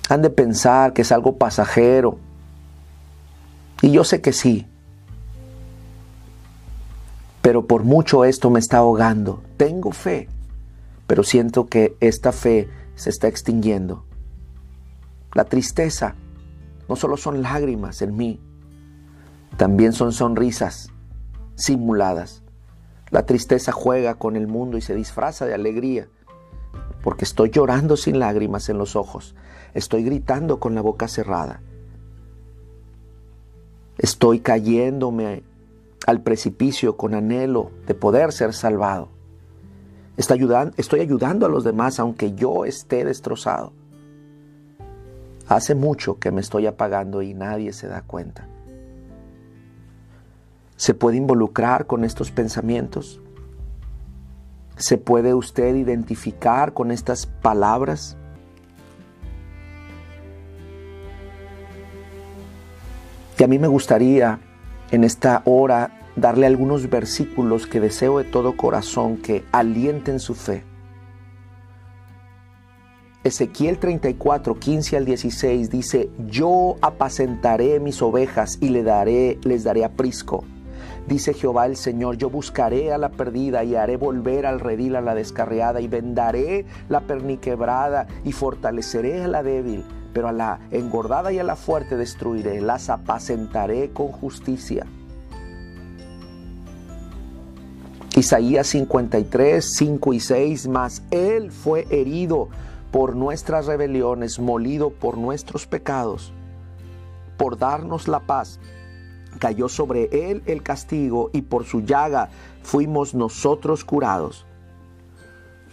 Han 0.09 0.21
de 0.21 0.29
pensar 0.29 0.93
que 0.93 1.01
es 1.01 1.11
algo 1.11 1.37
pasajero. 1.37 2.19
Y 3.81 3.91
yo 3.91 4.03
sé 4.03 4.21
que 4.21 4.31
sí, 4.31 4.67
por 7.67 7.83
mucho 7.83 8.25
esto 8.25 8.49
me 8.49 8.59
está 8.59 8.77
ahogando. 8.77 9.41
Tengo 9.57 9.91
fe, 9.91 10.27
pero 11.07 11.23
siento 11.23 11.67
que 11.67 11.95
esta 11.99 12.31
fe 12.31 12.69
se 12.95 13.09
está 13.09 13.27
extinguiendo. 13.27 14.05
La 15.33 15.45
tristeza 15.45 16.15
no 16.87 16.95
solo 16.95 17.17
son 17.17 17.41
lágrimas 17.41 18.01
en 18.01 18.15
mí, 18.15 18.39
también 19.57 19.93
son 19.93 20.11
sonrisas 20.11 20.91
simuladas. 21.55 22.43
La 23.11 23.25
tristeza 23.25 23.71
juega 23.71 24.15
con 24.15 24.35
el 24.35 24.47
mundo 24.47 24.77
y 24.77 24.81
se 24.81 24.95
disfraza 24.95 25.45
de 25.45 25.53
alegría, 25.53 26.07
porque 27.03 27.25
estoy 27.25 27.49
llorando 27.51 27.97
sin 27.97 28.19
lágrimas 28.19 28.69
en 28.69 28.77
los 28.77 28.95
ojos, 28.95 29.35
estoy 29.73 30.03
gritando 30.03 30.59
con 30.59 30.73
la 30.75 30.81
boca 30.81 31.07
cerrada, 31.07 31.61
estoy 33.97 34.39
cayéndome 34.39 35.43
al 36.05 36.21
precipicio 36.21 36.97
con 36.97 37.15
anhelo 37.15 37.71
de 37.87 37.95
poder 37.95 38.31
ser 38.31 38.53
salvado. 38.53 39.09
Estoy 40.17 40.99
ayudando, 41.01 41.45
a 41.45 41.49
los 41.49 41.63
demás 41.63 41.99
aunque 41.99 42.33
yo 42.33 42.65
esté 42.65 43.03
destrozado. 43.03 43.73
Hace 45.47 45.75
mucho 45.75 46.17
que 46.19 46.31
me 46.31 46.41
estoy 46.41 46.67
apagando 46.67 47.21
y 47.21 47.33
nadie 47.33 47.73
se 47.73 47.87
da 47.87 48.01
cuenta. 48.01 48.47
¿Se 50.77 50.93
puede 50.93 51.17
involucrar 51.17 51.85
con 51.85 52.03
estos 52.03 52.31
pensamientos? 52.31 53.21
¿Se 54.77 54.97
puede 54.97 55.33
usted 55.33 55.75
identificar 55.75 56.73
con 56.73 56.91
estas 56.91 57.25
palabras? 57.25 58.17
Y 63.37 63.43
a 63.43 63.47
mí 63.47 63.59
me 63.59 63.67
gustaría 63.67 64.39
en 64.95 65.03
esta 65.03 65.41
hora 65.43 65.91
darle 66.15 66.47
algunos 66.47 66.89
versículos 66.89 67.67
que 67.67 67.81
deseo 67.81 68.17
de 68.17 68.23
todo 68.23 68.55
corazón 68.55 69.17
que 69.17 69.43
alienten 69.51 70.21
su 70.21 70.35
fe. 70.35 70.63
Ezequiel 73.25 73.77
34, 73.77 74.55
15 74.55 74.97
al 74.97 75.03
16 75.03 75.69
dice, 75.69 76.09
yo 76.27 76.77
apacentaré 76.81 77.79
mis 77.81 78.01
ovejas 78.01 78.57
y 78.61 78.69
le 78.69 78.83
daré, 78.83 79.37
les 79.43 79.65
daré 79.65 79.83
aprisco. 79.83 80.45
Dice 81.07 81.33
Jehová 81.33 81.65
el 81.65 81.75
Señor, 81.75 82.17
yo 82.17 82.29
buscaré 82.29 82.93
a 82.93 82.97
la 82.97 83.09
perdida 83.09 83.65
y 83.65 83.75
haré 83.75 83.97
volver 83.97 84.45
al 84.45 84.61
redil 84.61 84.95
a 84.95 85.01
la 85.01 85.13
descarriada 85.13 85.81
y 85.81 85.87
vendaré 85.87 86.65
la 86.87 87.01
perniquebrada 87.01 88.07
y 88.23 88.31
fortaleceré 88.31 89.23
a 89.23 89.27
la 89.27 89.43
débil, 89.43 89.83
pero 90.15 90.29
a 90.29 90.31
la 90.31 90.61
engordada 90.71 91.33
y 91.33 91.39
a 91.39 91.43
la 91.43 91.57
fuerte 91.57 91.97
destruiré, 91.97 92.61
las 92.61 92.89
apacentaré 92.89 93.91
con 93.91 94.13
justicia. 94.13 94.85
Isaías 98.15 98.67
53, 98.67 99.75
5 99.75 100.13
y 100.13 100.19
6, 100.21 100.67
mas 100.69 101.03
Él 101.11 101.51
fue 101.51 101.85
herido 101.89 102.47
por 102.91 103.17
nuestras 103.17 103.65
rebeliones, 103.65 104.39
molido 104.39 104.89
por 104.89 105.17
nuestros 105.17 105.67
pecados, 105.67 106.31
por 107.35 107.57
darnos 107.57 108.07
la 108.07 108.21
paz. 108.21 108.61
Cayó 109.39 109.67
sobre 109.67 110.31
Él 110.31 110.43
el 110.45 110.63
castigo 110.63 111.29
y 111.33 111.41
por 111.41 111.65
su 111.65 111.81
llaga 111.81 112.29
fuimos 112.63 113.15
nosotros 113.15 113.83
curados. 113.83 114.45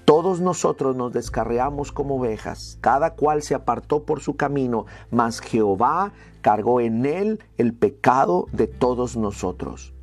Todos 0.05 0.41
nosotros 0.41 0.97
nos 0.97 1.13
descarreamos 1.13 1.93
como 1.93 2.17
ovejas, 2.17 2.79
cada 2.81 3.15
cual 3.15 3.43
se 3.43 3.55
apartó 3.55 4.03
por 4.03 4.21
su 4.21 4.37
camino, 4.37 4.87
mas 5.11 5.41
Jehová 5.41 6.13
cargó 6.41 6.81
en 6.81 7.07
él 7.07 7.41
el 7.57 7.73
pecado 7.73 8.47
de 8.53 8.67
todos 8.67 9.17
nosotros. 9.17 9.95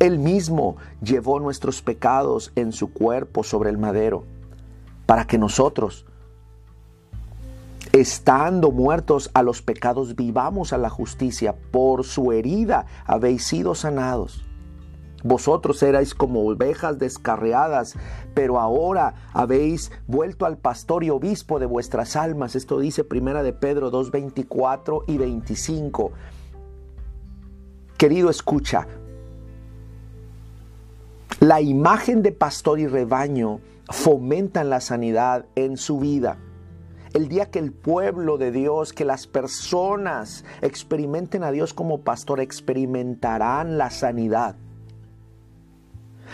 Él 0.00 0.18
mismo 0.18 0.76
llevó 1.00 1.40
nuestros 1.40 1.80
pecados 1.80 2.52
en 2.54 2.72
su 2.72 2.92
cuerpo 2.92 3.44
sobre 3.44 3.70
el 3.70 3.78
madero, 3.78 4.24
para 5.06 5.26
que 5.26 5.38
nosotros, 5.38 6.06
estando 7.92 8.72
muertos 8.72 9.30
a 9.32 9.42
los 9.42 9.62
pecados, 9.62 10.16
vivamos 10.16 10.72
a 10.72 10.78
la 10.78 10.90
justicia. 10.90 11.54
Por 11.70 12.04
su 12.04 12.32
herida 12.32 12.86
habéis 13.06 13.44
sido 13.44 13.74
sanados. 13.74 14.45
Vosotros 15.26 15.82
erais 15.82 16.14
como 16.14 16.46
ovejas 16.46 17.00
descarriadas, 17.00 17.96
pero 18.32 18.60
ahora 18.60 19.14
habéis 19.32 19.90
vuelto 20.06 20.46
al 20.46 20.56
pastor 20.56 21.02
y 21.02 21.10
obispo 21.10 21.58
de 21.58 21.66
vuestras 21.66 22.14
almas. 22.14 22.54
Esto 22.54 22.78
dice 22.78 23.02
Primera 23.02 23.42
de 23.42 23.52
Pedro 23.52 23.90
2, 23.90 24.12
24 24.12 25.02
y 25.08 25.18
25. 25.18 26.12
Querido 27.98 28.30
escucha, 28.30 28.86
la 31.40 31.60
imagen 31.60 32.22
de 32.22 32.30
pastor 32.30 32.78
y 32.78 32.86
rebaño 32.86 33.58
fomentan 33.90 34.70
la 34.70 34.80
sanidad 34.80 35.46
en 35.56 35.76
su 35.76 35.98
vida. 35.98 36.38
El 37.14 37.26
día 37.26 37.50
que 37.50 37.58
el 37.58 37.72
pueblo 37.72 38.38
de 38.38 38.52
Dios, 38.52 38.92
que 38.92 39.04
las 39.04 39.26
personas 39.26 40.44
experimenten 40.62 41.42
a 41.42 41.50
Dios 41.50 41.74
como 41.74 42.02
pastor, 42.02 42.38
experimentarán 42.38 43.76
la 43.76 43.90
sanidad. 43.90 44.54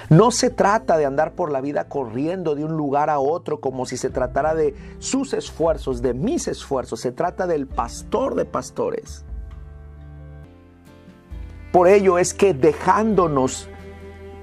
No 0.08 0.30
se 0.30 0.50
trata 0.50 0.96
de 0.96 1.04
andar 1.04 1.32
por 1.32 1.50
la 1.50 1.60
vida 1.60 1.88
corriendo 1.88 2.54
de 2.54 2.64
un 2.64 2.76
lugar 2.76 3.10
a 3.10 3.18
otro 3.18 3.60
como 3.60 3.86
si 3.86 3.96
se 3.96 4.10
tratara 4.10 4.54
de 4.54 4.74
sus 4.98 5.32
esfuerzos, 5.32 6.02
de 6.02 6.14
mis 6.14 6.48
esfuerzos. 6.48 7.00
Se 7.00 7.12
trata 7.12 7.46
del 7.46 7.66
pastor 7.66 8.34
de 8.34 8.44
pastores. 8.44 9.24
Por 11.72 11.88
ello 11.88 12.18
es 12.18 12.34
que 12.34 12.52
dejándonos 12.52 13.68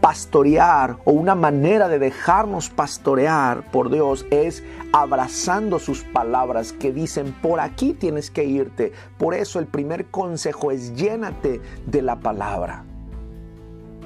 pastorear 0.02 0.98
o 1.06 1.12
una 1.12 1.36
manera 1.36 1.88
de 1.88 2.00
dejarnos 2.00 2.70
pastorear 2.70 3.70
por 3.72 3.90
Dios 3.90 4.26
es 4.32 4.64
abrazando 4.94 5.78
sus 5.80 6.04
palabras 6.04 6.74
que 6.74 6.92
dicen 6.92 7.36
por 7.42 7.60
aquí 7.60 7.94
tienes 7.94 8.32
que 8.32 8.46
irte. 8.46 8.94
Por 9.18 9.34
eso 9.34 9.60
el 9.60 9.68
primer 9.68 10.08
consejo 10.08 10.72
es 10.72 10.96
llénate 10.96 11.62
de 11.86 12.02
la 12.02 12.20
palabra. 12.20 12.86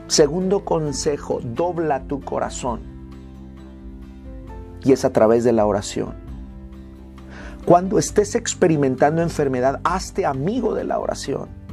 Segundo 0.07 0.65
consejo, 0.65 1.39
dobla 1.43 2.03
tu 2.03 2.21
corazón. 2.21 2.81
Y 4.83 4.91
es 4.91 5.05
a 5.05 5.11
través 5.11 5.43
de 5.43 5.53
la 5.53 5.65
oración. 5.65 6.13
Cuando 7.65 7.97
estés 7.97 8.35
experimentando 8.35 9.21
enfermedad, 9.21 9.79
hazte 9.83 10.25
amigo 10.25 10.75
de 10.75 10.83
la 10.83 10.99
oración 10.99 11.63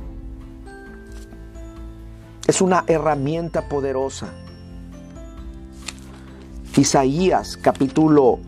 es 2.50 2.60
una 2.60 2.82
herramienta 2.88 3.68
poderosa. 3.68 4.26
Isaías 6.76 7.56
capítulo 7.56 8.40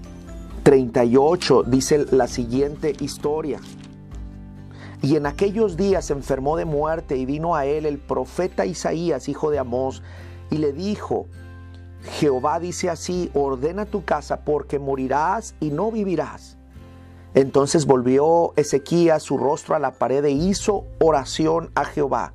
38 0.65 1.63
dice 1.63 2.07
la 2.11 2.27
siguiente 2.27 2.97
historia. 2.99 3.61
Y 5.03 5.17
en 5.17 5.27
aquellos 5.27 5.77
días 5.77 6.07
se 6.07 6.13
enfermó 6.13 6.57
de 6.57 6.65
muerte 6.65 7.17
y 7.17 7.27
vino 7.27 7.57
a 7.57 7.67
él 7.67 7.87
el 7.87 7.99
profeta 7.99 8.65
Isaías, 8.65 9.29
hijo 9.29 9.51
de 9.51 9.59
Amós, 9.59 10.03
y 10.51 10.59
le 10.59 10.73
dijo, 10.73 11.27
Jehová 12.19 12.61
dice 12.61 12.89
así, 12.89 13.31
ordena 13.35 13.85
tu 13.85 14.05
casa 14.05 14.45
porque 14.45 14.79
morirás 14.79 15.55
y 15.61 15.71
no 15.71 15.91
vivirás. 15.91 16.57
Entonces 17.35 17.87
volvió 17.87 18.53
Ezequías 18.57 19.23
su 19.23 19.39
rostro 19.39 19.75
a 19.75 19.79
la 19.79 19.93
pared 19.93 20.25
e 20.25 20.31
hizo 20.31 20.85
oración 21.01 21.71
a 21.75 21.85
Jehová 21.85 22.35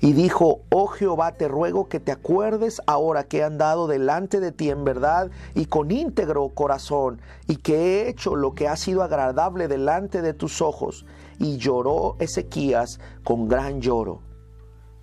y 0.00 0.12
dijo, 0.12 0.62
oh 0.70 0.88
Jehová, 0.88 1.32
te 1.32 1.48
ruego 1.48 1.88
que 1.88 2.00
te 2.00 2.12
acuerdes 2.12 2.82
ahora 2.86 3.24
que 3.24 3.38
he 3.38 3.44
andado 3.44 3.86
delante 3.86 4.40
de 4.40 4.52
ti 4.52 4.70
en 4.70 4.84
verdad 4.84 5.30
y 5.54 5.66
con 5.66 5.90
íntegro 5.90 6.48
corazón, 6.50 7.20
y 7.46 7.56
que 7.56 7.76
he 7.76 8.08
hecho 8.08 8.36
lo 8.36 8.54
que 8.54 8.68
ha 8.68 8.76
sido 8.76 9.02
agradable 9.02 9.68
delante 9.68 10.22
de 10.22 10.34
tus 10.34 10.60
ojos. 10.60 11.06
Y 11.38 11.56
lloró 11.56 12.16
Ezequías 12.18 13.00
con 13.24 13.48
gran 13.48 13.80
lloro. 13.80 14.20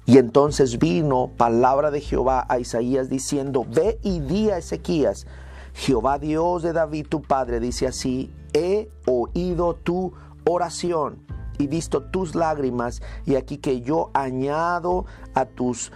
Y 0.06 0.18
entonces 0.18 0.80
vino 0.80 1.32
palabra 1.38 1.92
de 1.92 2.02
Jehová 2.02 2.46
a 2.50 2.60
Isaías 2.60 3.10
diciendo, 3.10 3.65
ve 3.70 4.00
y 4.02 4.20
di 4.20 4.50
a 4.50 4.58
Ezequías, 4.58 5.28
Jehová 5.74 6.18
Dios 6.18 6.63
de 6.63 6.74
David 6.74 7.08
tu 7.08 7.22
padre 7.22 7.60
dice 7.60 7.86
así, 7.86 8.34
he 8.54 8.89
oído 9.06 9.76
tu 9.76 10.13
oración 10.46 11.20
y 11.60 11.68
visto 11.68 12.02
tus 12.02 12.36
lágrimas, 12.36 13.02
y 13.26 13.36
aquí 13.36 13.58
que 13.58 13.82
yo 13.82 14.10
añado 14.13 15.06
a 15.36 15.46
tus 15.46 15.92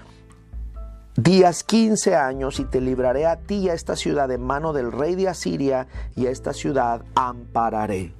días 1.15 1.63
15 1.63 2.15
años 2.15 2.59
y 2.59 2.65
te 2.65 2.81
libraré 2.81 3.25
a 3.25 3.37
ti 3.37 3.55
y 3.55 3.69
a 3.69 3.73
esta 3.73 3.95
ciudad 3.95 4.27
de 4.27 4.37
mano 4.37 4.73
del 4.73 4.91
rey 4.91 5.15
de 5.15 5.29
Asiria 5.29 5.87
y 6.15 6.25
a 6.27 6.31
esta 6.31 6.53
ciudad 6.53 7.03
ampararé. 7.15 8.13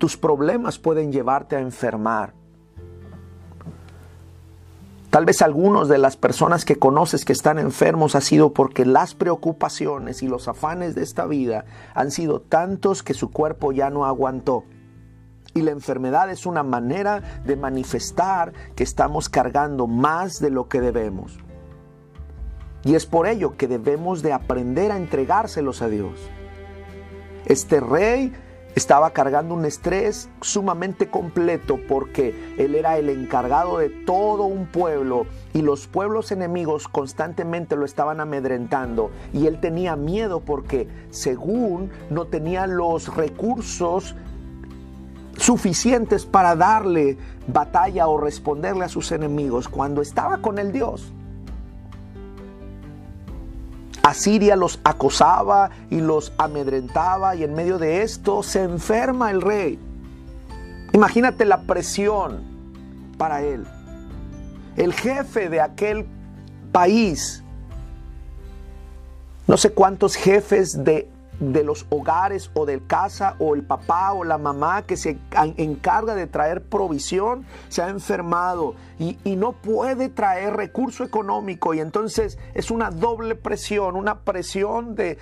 Tus 0.00 0.16
problemas 0.16 0.78
pueden 0.78 1.12
llevarte 1.12 1.56
a 1.56 1.60
enfermar. 1.60 2.32
Tal 5.10 5.26
vez 5.26 5.42
algunos 5.42 5.88
de 5.88 5.98
las 5.98 6.16
personas 6.16 6.64
que 6.64 6.76
conoces 6.76 7.26
que 7.26 7.34
están 7.34 7.58
enfermos 7.58 8.14
ha 8.14 8.22
sido 8.22 8.54
porque 8.54 8.86
las 8.86 9.14
preocupaciones 9.14 10.22
y 10.22 10.26
los 10.26 10.48
afanes 10.48 10.94
de 10.94 11.02
esta 11.02 11.26
vida 11.26 11.66
han 11.92 12.12
sido 12.12 12.40
tantos 12.40 13.02
que 13.02 13.12
su 13.12 13.30
cuerpo 13.30 13.72
ya 13.72 13.90
no 13.90 14.06
aguantó. 14.06 14.64
Y 15.52 15.60
la 15.60 15.72
enfermedad 15.72 16.30
es 16.30 16.46
una 16.46 16.62
manera 16.62 17.42
de 17.44 17.56
manifestar 17.56 18.54
que 18.76 18.84
estamos 18.84 19.28
cargando 19.28 19.86
más 19.86 20.40
de 20.40 20.48
lo 20.48 20.66
que 20.66 20.80
debemos. 20.80 21.38
Y 22.84 22.94
es 22.94 23.04
por 23.04 23.26
ello 23.26 23.54
que 23.58 23.68
debemos 23.68 24.22
de 24.22 24.32
aprender 24.32 24.92
a 24.92 24.96
entregárselos 24.96 25.82
a 25.82 25.88
Dios. 25.88 26.18
Este 27.44 27.80
rey 27.80 28.32
estaba 28.74 29.10
cargando 29.10 29.54
un 29.54 29.64
estrés 29.64 30.28
sumamente 30.40 31.08
completo 31.08 31.78
porque 31.88 32.54
él 32.56 32.74
era 32.74 32.98
el 32.98 33.08
encargado 33.08 33.78
de 33.78 33.88
todo 33.88 34.44
un 34.44 34.66
pueblo 34.66 35.26
y 35.52 35.62
los 35.62 35.86
pueblos 35.86 36.32
enemigos 36.32 36.88
constantemente 36.88 37.76
lo 37.76 37.84
estaban 37.84 38.20
amedrentando 38.20 39.10
y 39.32 39.46
él 39.46 39.60
tenía 39.60 39.96
miedo 39.96 40.40
porque 40.40 40.88
según 41.10 41.90
no 42.10 42.26
tenía 42.26 42.66
los 42.66 43.14
recursos 43.14 44.14
suficientes 45.36 46.26
para 46.26 46.54
darle 46.54 47.16
batalla 47.46 48.06
o 48.08 48.18
responderle 48.18 48.84
a 48.84 48.88
sus 48.88 49.10
enemigos 49.10 49.68
cuando 49.68 50.02
estaba 50.02 50.42
con 50.42 50.58
el 50.58 50.70
Dios. 50.70 51.12
Asiria 54.10 54.56
los 54.56 54.80
acosaba 54.84 55.70
y 55.90 56.00
los 56.00 56.32
amedrentaba 56.38 57.34
y 57.36 57.44
en 57.44 57.54
medio 57.54 57.78
de 57.78 58.02
esto 58.02 58.42
se 58.42 58.62
enferma 58.62 59.30
el 59.30 59.40
rey. 59.40 59.78
Imagínate 60.92 61.44
la 61.44 61.62
presión 61.62 62.40
para 63.16 63.42
él. 63.42 63.64
El 64.76 64.92
jefe 64.92 65.48
de 65.48 65.60
aquel 65.60 66.06
país, 66.72 67.42
no 69.46 69.56
sé 69.56 69.72
cuántos 69.72 70.14
jefes 70.14 70.84
de 70.84 71.08
de 71.40 71.64
los 71.64 71.86
hogares 71.88 72.50
o 72.54 72.66
del 72.66 72.86
casa 72.86 73.34
o 73.38 73.54
el 73.54 73.62
papá 73.62 74.12
o 74.12 74.24
la 74.24 74.38
mamá 74.38 74.82
que 74.82 74.96
se 74.96 75.18
encarga 75.56 76.14
de 76.14 76.26
traer 76.26 76.62
provisión 76.62 77.46
se 77.68 77.82
ha 77.82 77.88
enfermado 77.88 78.74
y, 78.98 79.16
no 79.40 79.52
puede 79.52 80.10
traer 80.10 80.54
recurso 80.54 81.02
económico 81.02 81.72
y 81.72 81.80
entonces 81.80 82.38
es 82.52 82.70
una 82.70 82.90
doble 82.90 83.34
presión, 83.34 83.96
una 83.96 84.20
presión 84.20 84.94
de, 84.94 85.16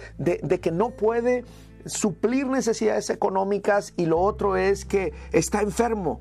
que 0.61 0.73
no 0.73 0.91
puede 0.91 1.45
suplir 1.87 2.49
necesidades 2.49 3.11
económicas 3.11 3.95
y 3.97 4.07
lo 4.07 4.19
otro 4.19 4.57
es 4.57 4.85
que 4.85 5.13
está 5.31 5.61
enfermo. 5.61 6.21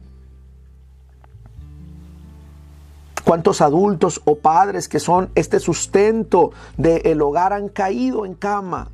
¿Cuántos 3.24 3.62
adultos 3.62 4.22
o 4.26 4.38
padres 4.38 4.88
que 4.88 5.00
son 5.00 5.32
este 5.34 5.60
sustento 5.60 6.52
del 6.78 7.20
hogar 7.22 7.52
han 7.52 7.70
caído 7.70 8.26
en 8.26 8.36
cama? 8.36 8.92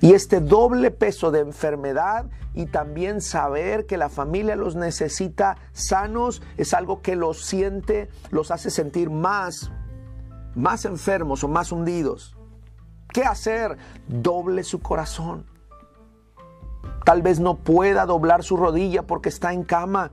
Y 0.00 0.14
este 0.14 0.40
doble 0.40 0.90
peso 0.90 1.30
de 1.30 1.40
enfermedad 1.40 2.26
y 2.54 2.66
también 2.66 3.20
saber 3.20 3.86
que 3.86 3.98
la 3.98 4.08
familia 4.08 4.56
los 4.56 4.74
necesita 4.74 5.58
sanos 5.72 6.42
es 6.56 6.72
algo 6.72 7.02
que 7.02 7.16
los 7.16 7.44
siente, 7.44 8.08
los 8.30 8.50
hace 8.50 8.70
sentir 8.70 9.10
más, 9.10 9.70
más 10.54 10.86
enfermos 10.86 11.44
o 11.44 11.48
más 11.48 11.70
hundidos. 11.70 12.36
¿Qué 13.12 13.24
hacer? 13.24 13.76
Doble 14.08 14.64
su 14.64 14.80
corazón. 14.80 15.44
Tal 17.04 17.20
vez 17.20 17.38
no 17.38 17.56
pueda 17.56 18.06
doblar 18.06 18.42
su 18.42 18.56
rodilla 18.56 19.02
porque 19.02 19.28
está 19.28 19.52
en 19.52 19.64
cama. 19.64 20.12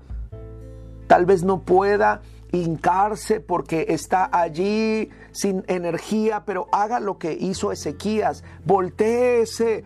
Tal 1.07 1.25
vez 1.25 1.43
no 1.43 1.61
pueda 1.61 2.21
hincarse 2.51 3.39
porque 3.39 3.85
está 3.89 4.29
allí 4.31 5.09
sin 5.31 5.63
energía, 5.67 6.43
pero 6.45 6.67
haga 6.71 6.99
lo 6.99 7.17
que 7.17 7.33
hizo 7.33 7.71
Ezequías, 7.71 8.43
volteese 8.65 9.83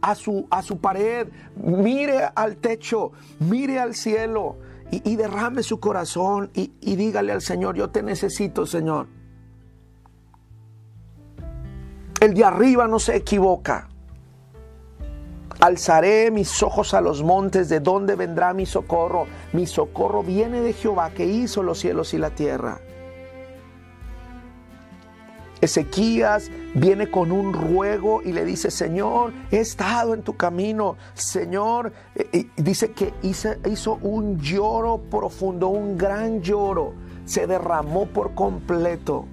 a 0.00 0.14
su, 0.14 0.46
a 0.50 0.62
su 0.62 0.78
pared, 0.78 1.28
mire 1.56 2.28
al 2.34 2.56
techo, 2.56 3.12
mire 3.40 3.78
al 3.78 3.94
cielo 3.94 4.56
y, 4.90 5.16
derrame 5.16 5.62
su 5.62 5.80
corazón 5.80 6.50
y, 6.54 6.72
y 6.80 6.96
dígale 6.96 7.32
al 7.32 7.42
Señor, 7.42 7.76
yo 7.76 7.90
te 7.90 8.02
necesito, 8.02 8.64
Señor. 8.64 9.06
El 12.20 12.34
de 12.34 12.44
arriba 12.44 12.88
no 12.88 12.98
se 12.98 13.16
equivoca. 13.16 13.88
Alzaré 15.68 16.30
mis 16.30 16.62
ojos 16.62 16.94
a 16.94 17.02
los 17.02 17.22
montes, 17.22 17.68
¿de 17.68 17.80
dónde 17.80 18.16
vendrá 18.16 18.54
mi 18.54 18.64
socorro? 18.64 19.26
Mi 19.52 19.66
socorro 19.66 20.22
viene 20.22 20.62
de 20.62 20.72
Jehová 20.72 21.10
que 21.10 21.26
hizo 21.26 21.62
los 21.62 21.78
cielos 21.78 22.14
y 22.14 22.18
la 22.18 22.30
tierra. 22.30 22.80
Ezequías 25.60 26.50
viene 26.72 27.10
con 27.10 27.30
un 27.30 27.52
ruego 27.52 28.22
y 28.22 28.32
le 28.32 28.46
dice, 28.46 28.70
Señor, 28.70 29.34
he 29.50 29.58
estado 29.58 30.14
en 30.14 30.22
tu 30.22 30.38
camino. 30.38 30.96
Señor, 31.12 31.92
eh, 32.14 32.46
dice 32.56 32.92
que 32.92 33.12
hizo 33.22 33.98
un 34.00 34.40
lloro 34.40 34.96
profundo, 35.10 35.68
un 35.68 35.98
gran 35.98 36.40
lloro. 36.40 36.94
Se 37.26 37.46
derramó 37.46 38.06
por 38.06 38.34
completo. 38.34 39.26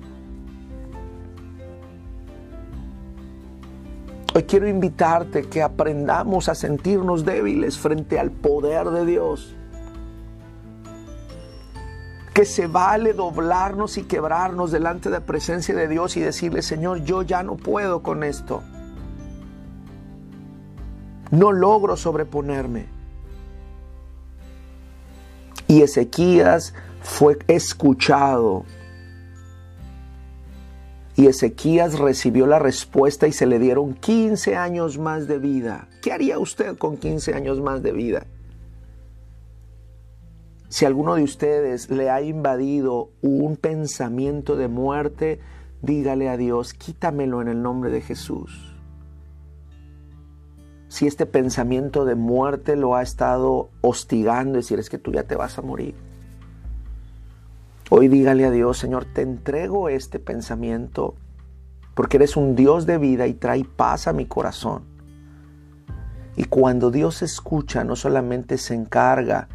Hoy 4.37 4.43
quiero 4.43 4.67
invitarte 4.67 5.43
que 5.43 5.63
aprendamos 5.63 6.49
a 6.49 6.55
sentirnos 6.55 7.23
débiles 7.23 7.79
frente 7.79 8.19
al 8.19 8.31
poder 8.31 8.89
de 8.89 9.05
Dios. 9.05 9.55
Que 12.33 12.43
se 12.43 12.67
vale 12.67 13.13
doblarnos 13.13 13.97
y 13.97 14.03
quebrarnos 14.03 14.73
delante 14.73 15.07
de 15.07 15.19
la 15.19 15.25
presencia 15.25 15.73
de 15.73 15.87
Dios 15.87 16.17
y 16.17 16.19
decirle, 16.19 16.63
Señor, 16.63 17.05
yo 17.05 17.21
ya 17.21 17.43
no 17.43 17.55
puedo 17.55 18.03
con 18.03 18.25
esto. 18.25 18.61
No 21.31 21.53
logro 21.53 21.95
sobreponerme. 21.95 22.87
Y 25.69 25.81
Ezequías 25.81 26.73
fue 27.01 27.37
escuchado 27.47 28.65
y 31.15 31.27
Ezequías 31.27 31.97
recibió 31.97 32.45
la 32.45 32.59
respuesta 32.59 33.27
y 33.27 33.31
se 33.31 33.45
le 33.45 33.57
dieron 33.57 33.93
15 33.93 34.55
años 34.55 34.97
más 34.97 35.27
de 35.27 35.39
vida. 35.39 35.87
¿Qué 36.01 36.11
haría 36.11 36.39
usted 36.39 36.77
con 36.77 36.97
15 36.97 37.33
años 37.33 37.61
más 37.61 37.81
de 37.81 37.93
vida? 37.93 38.25
Si 40.67 40.83
alguno 40.83 41.15
de 41.15 41.23
ustedes 41.23 41.89
le 41.89 42.09
ha 42.09 42.21
invadido 42.21 43.11
un 43.21 43.55
pensamiento 43.55 44.57
de 44.57 44.67
muerte, 44.67 45.39
dígale 45.81 46.27
a 46.27 46.35
Dios, 46.35 46.73
quítamelo 46.73 47.41
en 47.41 47.47
el 47.47 47.61
nombre 47.61 47.91
de 47.91 48.01
Jesús. 48.01 48.75
Si 50.89 51.07
este 51.07 51.25
pensamiento 51.25 52.03
de 52.03 52.15
muerte 52.15 52.75
lo 52.75 52.95
ha 52.95 53.01
estado 53.01 53.69
hostigando, 53.81 54.57
decir, 54.57 54.79
es 54.79 54.89
que 54.89 54.97
tú 54.97 55.13
ya 55.13 55.23
te 55.23 55.35
vas 55.35 55.57
a 55.57 55.61
morir. 55.61 55.95
Hoy 57.91 58.07
dígale 58.07 58.45
a 58.45 58.51
Dios, 58.51 58.79
Señor, 58.79 59.05
te 59.05 59.21
entrego 59.21 59.89
este 59.89 60.17
pensamiento 60.17 61.13
porque 61.93 62.17
eres 62.17 62.35
un 62.35 62.55
Dios 62.55 62.87
de 62.87 62.97
vida 62.97 63.27
y 63.27 63.35
trae 63.35 63.63
paz 63.63 64.07
a 64.07 64.13
mi 64.13 64.25
corazón. 64.25 64.83
Y 66.35 66.45
cuando 66.45 66.89
Dios 66.89 67.21
escucha, 67.21 67.83
no 67.83 67.95
solamente 67.95 68.57
se 68.57 68.73
encarga 68.73 69.49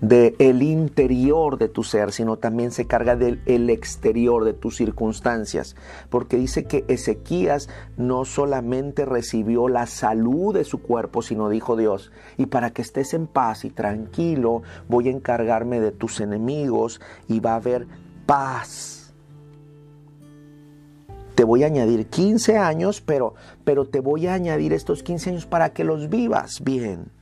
del 0.00 0.36
el 0.38 0.62
interior 0.62 1.58
de 1.58 1.68
tu 1.68 1.82
ser, 1.82 2.12
sino 2.12 2.36
también 2.36 2.70
se 2.70 2.86
carga 2.86 3.16
del 3.16 3.40
el 3.46 3.70
exterior 3.70 4.44
de 4.44 4.52
tus 4.52 4.76
circunstancias. 4.76 5.76
Porque 6.08 6.36
dice 6.36 6.64
que 6.64 6.84
Ezequías 6.88 7.68
no 7.96 8.24
solamente 8.24 9.04
recibió 9.04 9.68
la 9.68 9.86
salud 9.86 10.54
de 10.54 10.64
su 10.64 10.82
cuerpo, 10.82 11.22
sino 11.22 11.48
dijo 11.48 11.76
Dios, 11.76 12.12
y 12.36 12.46
para 12.46 12.70
que 12.70 12.82
estés 12.82 13.14
en 13.14 13.26
paz 13.26 13.64
y 13.64 13.70
tranquilo, 13.70 14.62
voy 14.88 15.08
a 15.08 15.12
encargarme 15.12 15.80
de 15.80 15.92
tus 15.92 16.20
enemigos 16.20 17.00
y 17.26 17.40
va 17.40 17.52
a 17.52 17.56
haber 17.56 17.86
paz. 18.26 19.12
Te 21.34 21.44
voy 21.44 21.62
a 21.62 21.66
añadir 21.66 22.06
15 22.08 22.58
años, 22.58 23.00
pero, 23.00 23.34
pero 23.64 23.86
te 23.86 24.00
voy 24.00 24.26
a 24.26 24.34
añadir 24.34 24.72
estos 24.72 25.04
15 25.04 25.30
años 25.30 25.46
para 25.46 25.72
que 25.72 25.84
los 25.84 26.08
vivas 26.08 26.62
bien 26.64 27.17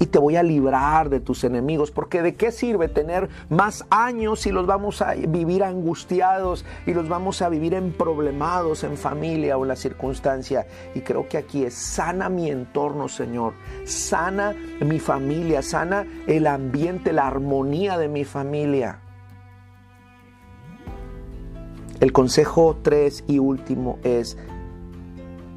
y 0.00 0.06
te 0.06 0.18
voy 0.18 0.36
a 0.36 0.42
librar 0.42 1.10
de 1.10 1.20
tus 1.20 1.44
enemigos. 1.44 1.92
Porque 1.92 2.22
de 2.22 2.34
qué 2.34 2.50
sirve 2.50 2.88
tener 2.88 3.28
más 3.50 3.84
años 3.90 4.40
si 4.40 4.50
los 4.50 4.66
vamos 4.66 5.02
a 5.02 5.14
vivir 5.14 5.62
angustiados 5.62 6.64
y 6.86 6.94
los 6.94 7.08
vamos 7.08 7.42
a 7.42 7.48
vivir 7.48 7.74
en 7.74 7.92
problemados 7.92 8.82
en 8.82 8.96
familia 8.96 9.56
o 9.56 9.62
en 9.62 9.68
la 9.68 9.76
circunstancia. 9.76 10.66
Y 10.94 11.02
creo 11.02 11.28
que 11.28 11.36
aquí 11.36 11.64
es 11.64 11.74
sana 11.74 12.28
mi 12.30 12.50
entorno, 12.50 13.08
Señor. 13.08 13.52
Sana 13.84 14.56
mi 14.80 14.98
familia, 14.98 15.62
sana 15.62 16.06
el 16.26 16.46
ambiente, 16.46 17.12
la 17.12 17.26
armonía 17.26 17.98
de 17.98 18.08
mi 18.08 18.24
familia. 18.24 19.00
El 22.00 22.12
consejo 22.12 22.78
3 22.82 23.24
y 23.28 23.38
último 23.38 23.98
es 24.02 24.38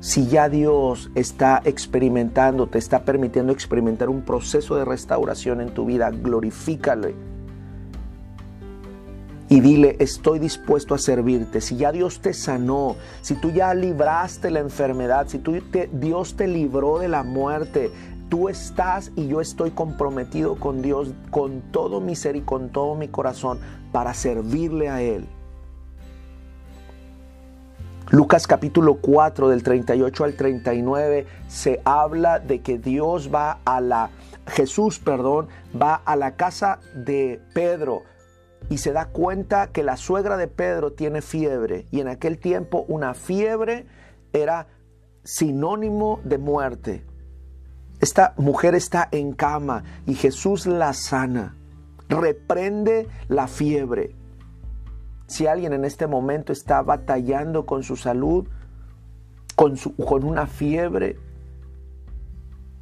si 0.04 0.28
ya 0.28 0.50
Dios 0.50 1.10
está 1.16 1.62
experimentando, 1.63 2.68
te 2.68 2.78
está 2.78 3.06
permitiendo 3.06 3.54
experimentar 3.54 4.10
un 4.10 4.22
proceso 4.22 4.76
de 4.76 4.84
restauración 4.84 5.62
en 5.62 5.74
tu 5.74 5.86
vida, 5.86 6.12
glorifícale. 6.12 7.16
Y 9.48 9.62
dile, 9.62 9.96
estoy 10.00 10.39
dispuesto 10.39 10.94
a 10.94 10.98
servirte. 10.98 11.62
Si 11.62 11.78
ya 11.78 11.94
Dios 11.94 12.20
te 12.20 12.34
sanó, 12.34 12.98
si 13.22 13.36
tú 13.36 13.52
ya 13.52 13.74
libraste 13.74 14.52
la 14.52 14.60
enfermedad, 14.60 15.30
si 15.30 15.39
tú 15.39 15.54
Dios 15.94 16.36
te 16.36 16.48
libró 16.50 17.00
de 17.00 17.08
la 17.08 17.24
muerte, 17.24 17.89
tú 18.28 18.50
estás 18.50 19.10
y 19.16 19.30
yo 19.30 19.39
estoy 19.39 19.72
comprometido 19.72 20.56
con 20.56 20.82
Dios 20.82 21.13
con 21.32 21.62
todo 21.72 22.02
mi 22.02 22.18
ser 22.18 22.36
y 22.36 22.42
con 22.42 22.72
todo 22.72 22.96
mi 22.96 23.08
corazón 23.08 23.58
para 23.94 24.13
servirle 24.13 24.89
a 24.89 25.02
Él. 25.02 25.30
Lucas 28.10 28.48
capítulo 28.48 28.96
4 28.96 29.50
del 29.50 29.63
38 29.63 30.24
al 30.24 30.36
39 30.36 31.26
se 31.48 31.82
habla 31.84 32.39
de 32.39 32.62
que 32.62 32.78
Dios 32.78 33.34
va 33.34 33.60
a 33.66 33.82
la, 33.82 34.12
Jesús, 34.48 35.00
perdón, 35.00 35.48
va 35.80 35.96
a 35.96 36.16
la 36.16 36.36
casa 36.36 36.80
de 36.94 37.42
Pedro 37.54 38.04
y 38.70 38.80
se 38.80 38.92
da 38.92 39.06
cuenta 39.06 39.68
que 39.68 39.84
la 39.84 39.98
suegra 39.98 40.38
de 40.38 40.48
Pedro 40.48 40.92
tiene 40.92 41.22
fiebre 41.22 41.86
y 41.92 42.02
en 42.02 42.08
aquel 42.08 42.39
tiempo 42.39 42.86
una 42.88 43.13
fiebre 43.13 43.88
era 44.34 44.68
sinónimo 45.24 46.20
de 46.24 46.38
muerte. 46.38 47.06
Esta 48.00 48.34
mujer 48.38 48.76
está 48.76 49.08
en 49.12 49.34
cama 49.34 49.84
y 50.06 50.16
Jesús 50.16 50.68
la 50.68 50.94
sana, 50.94 51.56
reprende 52.10 53.08
la 53.30 53.48
fiebre 53.48 54.13
Si 55.34 55.48
alguien 55.48 55.74
en 55.74 55.84
este 55.84 56.06
momento 56.06 56.54
está 56.54 56.84
batallando 56.84 57.65
con 57.65 57.82
su 57.82 57.96
salud, 57.96 58.46
con, 59.56 59.76
con 60.06 60.26
una 60.26 60.46
fiebre, 60.46 61.17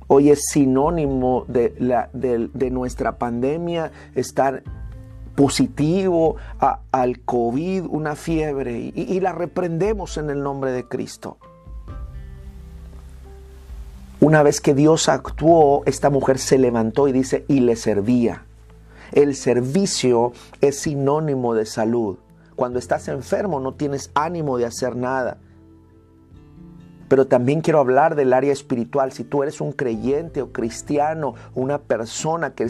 hoy 0.08 0.32
es 0.32 0.50
sinónimo 0.50 1.46
de, 1.48 1.74
la, 1.80 2.10
de, 2.12 2.70
nuestra 2.70 3.18
pandemia 3.18 3.94
estar 4.16 4.64
positivo 5.34 6.36
al 6.92 7.22
COVID, 7.22 7.86
una 7.86 8.18
fiebre, 8.18 8.78
y, 8.80 8.92
y 8.96 9.22
la 9.22 9.32
reprendemos 9.32 10.18
en 10.18 10.30
el 10.30 10.44
nombre 10.44 10.74
de 10.74 10.86
Cristo. 10.86 11.38
Una 14.20 14.44
vez 14.44 14.60
que 14.60 14.74
Dios 14.74 15.08
actuó, 15.08 15.84
esta 15.86 16.10
mujer 16.10 16.38
se 16.38 16.58
levantó 16.58 17.08
y 17.08 17.14
dice, 17.14 17.46
y 17.48 17.62
le 17.62 17.78
servía. 17.78 18.44
El 19.14 19.36
servicio 19.36 20.34
es 20.60 20.80
sinónimo 20.82 21.54
de 21.54 21.66
salud. 21.66 22.18
Cuando 22.56 22.80
estás 22.80 23.08
enfermo 23.08 23.60
no 23.60 23.74
tienes 23.74 24.12
ánimo 24.14 24.58
de 24.58 24.66
hacer 24.66 24.96
nada. 24.96 25.38
Pero 27.12 27.28
también 27.28 27.60
quiero 27.60 27.82
hablar 27.82 28.16
del 28.16 28.32
área 28.32 28.54
espiritual. 28.54 29.12
Si 29.12 29.26
tú 29.26 29.44
eres 29.44 29.60
un 29.60 29.74
creyente 29.74 30.42
o 30.42 30.54
cristiano, 30.54 31.36
una 31.56 31.78
persona 31.78 32.54
que, 32.54 32.70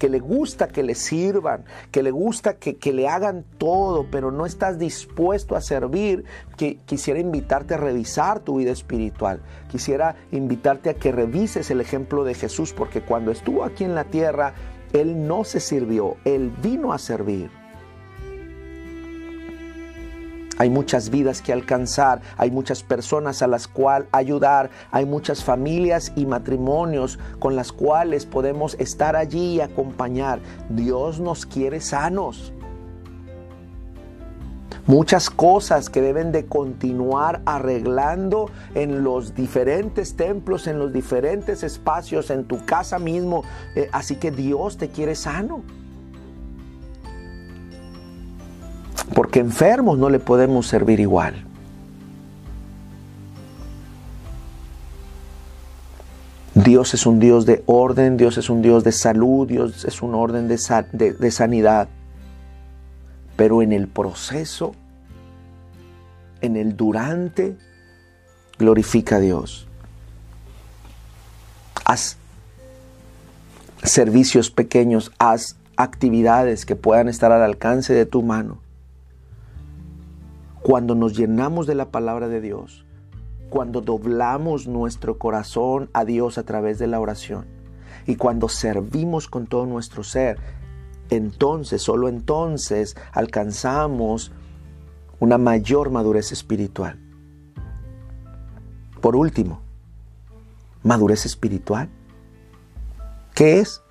le 0.00 0.18
gusta 0.18 0.66
que 0.66 0.82
le 0.82 0.96
sirvan, 0.96 1.64
que 1.92 2.02
le 2.02 2.10
gusta 2.10 2.54
que, 2.54 2.78
que, 2.78 2.92
le 2.92 3.06
hagan 3.06 3.44
todo, 3.58 4.08
pero 4.10 4.32
no 4.32 4.44
estás 4.44 4.76
dispuesto 4.76 5.54
a 5.54 5.60
servir, 5.60 6.24
que, 6.56 6.78
quisiera 6.84 7.20
invitarte 7.20 7.74
a 7.74 7.76
revisar 7.76 8.40
tu 8.40 8.56
vida 8.56 8.72
espiritual. 8.72 9.40
Quisiera 9.70 10.16
invitarte 10.32 10.90
a 10.90 10.94
que 10.94 11.12
revises 11.12 11.70
el 11.70 11.80
ejemplo 11.80 12.24
de 12.24 12.34
Jesús, 12.34 12.72
porque 12.72 13.02
cuando 13.02 13.30
estuvo 13.30 13.62
aquí 13.62 13.84
en 13.84 13.94
la 13.94 14.02
tierra, 14.02 14.52
Él 14.92 15.28
no 15.28 15.44
se 15.44 15.60
sirvió, 15.60 16.16
Él 16.24 16.52
vino 16.60 16.92
a 16.92 16.98
servir. 16.98 17.59
Hay 20.60 20.68
muchas 20.68 21.08
vidas 21.08 21.40
que 21.40 21.54
alcanzar, 21.54 22.20
hay 22.36 22.50
muchas 22.50 22.82
personas 22.82 23.40
a 23.40 23.46
las 23.46 23.66
cuales 23.66 24.10
ayudar, 24.12 24.68
hay 24.90 25.06
muchas 25.06 25.42
familias 25.42 26.12
y 26.16 26.26
matrimonios 26.26 27.18
con 27.38 27.56
las 27.56 27.72
cuales 27.72 28.26
podemos 28.26 28.74
estar 28.78 29.16
allí 29.16 29.54
y 29.54 29.60
acompañar. 29.62 30.38
Dios 30.68 31.18
nos 31.18 31.46
quiere 31.46 31.80
sanos. 31.80 32.52
Muchas 34.86 35.30
cosas 35.30 35.88
que 35.88 36.02
deben 36.02 36.30
de 36.30 36.44
continuar 36.44 37.40
arreglando 37.46 38.50
en 38.74 39.02
los 39.02 39.34
diferentes 39.34 40.14
templos, 40.14 40.66
en 40.66 40.78
los 40.78 40.92
diferentes 40.92 41.62
espacios, 41.62 42.28
en 42.28 42.44
tu 42.44 42.62
casa 42.66 42.98
mismo. 42.98 43.44
Eh, 43.76 43.88
así 43.92 44.16
que 44.16 44.30
Dios 44.30 44.76
te 44.76 44.90
quiere 44.90 45.14
sano. 45.14 45.62
Porque 49.14 49.40
enfermos 49.40 49.98
no 49.98 50.08
le 50.08 50.18
podemos 50.18 50.66
servir 50.66 51.00
igual. 51.00 51.44
Dios 56.54 56.94
es 56.94 57.06
un 57.06 57.20
Dios 57.20 57.46
de 57.46 57.62
orden, 57.66 58.16
Dios 58.16 58.36
es 58.36 58.50
un 58.50 58.60
Dios 58.60 58.84
de 58.84 58.92
salud, 58.92 59.48
Dios 59.48 59.84
es 59.84 60.02
un 60.02 60.14
orden 60.14 60.48
de, 60.48 61.12
de, 61.12 61.30
sanidad. 61.30 61.88
Pero 63.36 63.62
en 63.62 63.72
el 63.72 63.88
proceso, 63.88 64.74
en 66.40 66.56
el 66.56 66.76
durante, 66.76 67.56
glorifica 68.58 69.16
a 69.16 69.20
Dios. 69.20 69.66
Haz 71.84 72.18
servicios 73.82 74.50
pequeños, 74.50 75.12
haz 75.18 75.56
actividades 75.76 76.66
que 76.66 76.76
puedan 76.76 77.08
estar 77.08 77.32
al 77.32 77.42
alcance 77.42 77.94
de 77.94 78.04
tu 78.06 78.22
mano 78.22 78.59
cuando 80.62 80.94
nos 80.94 81.16
llenamos 81.16 81.66
de 81.66 81.74
la 81.74 81.90
palabra 81.90 82.28
de 82.28 82.40
Dios, 82.40 82.84
cuando 83.48 83.80
doblamos 83.80 84.68
nuestro 84.68 85.18
corazón 85.18 85.90
a 85.92 86.04
Dios 86.04 86.38
a 86.38 86.44
través 86.44 86.78
de 86.78 86.86
la 86.86 87.00
oración 87.00 87.46
y 88.06 88.16
cuando 88.16 88.48
servimos 88.48 89.26
con 89.26 89.46
todo 89.46 89.66
nuestro 89.66 90.04
ser, 90.04 90.38
entonces, 91.10 91.82
solo 91.82 92.08
entonces 92.08 92.96
alcanzamos 93.12 94.32
una 95.18 95.38
mayor 95.38 95.90
madurez 95.90 96.30
espiritual. 96.32 96.98
Por 99.00 99.16
último, 99.16 99.60
madurez 100.82 101.26
espiritual. 101.26 101.88
¿Qué 103.34 103.60
es? 103.60 103.82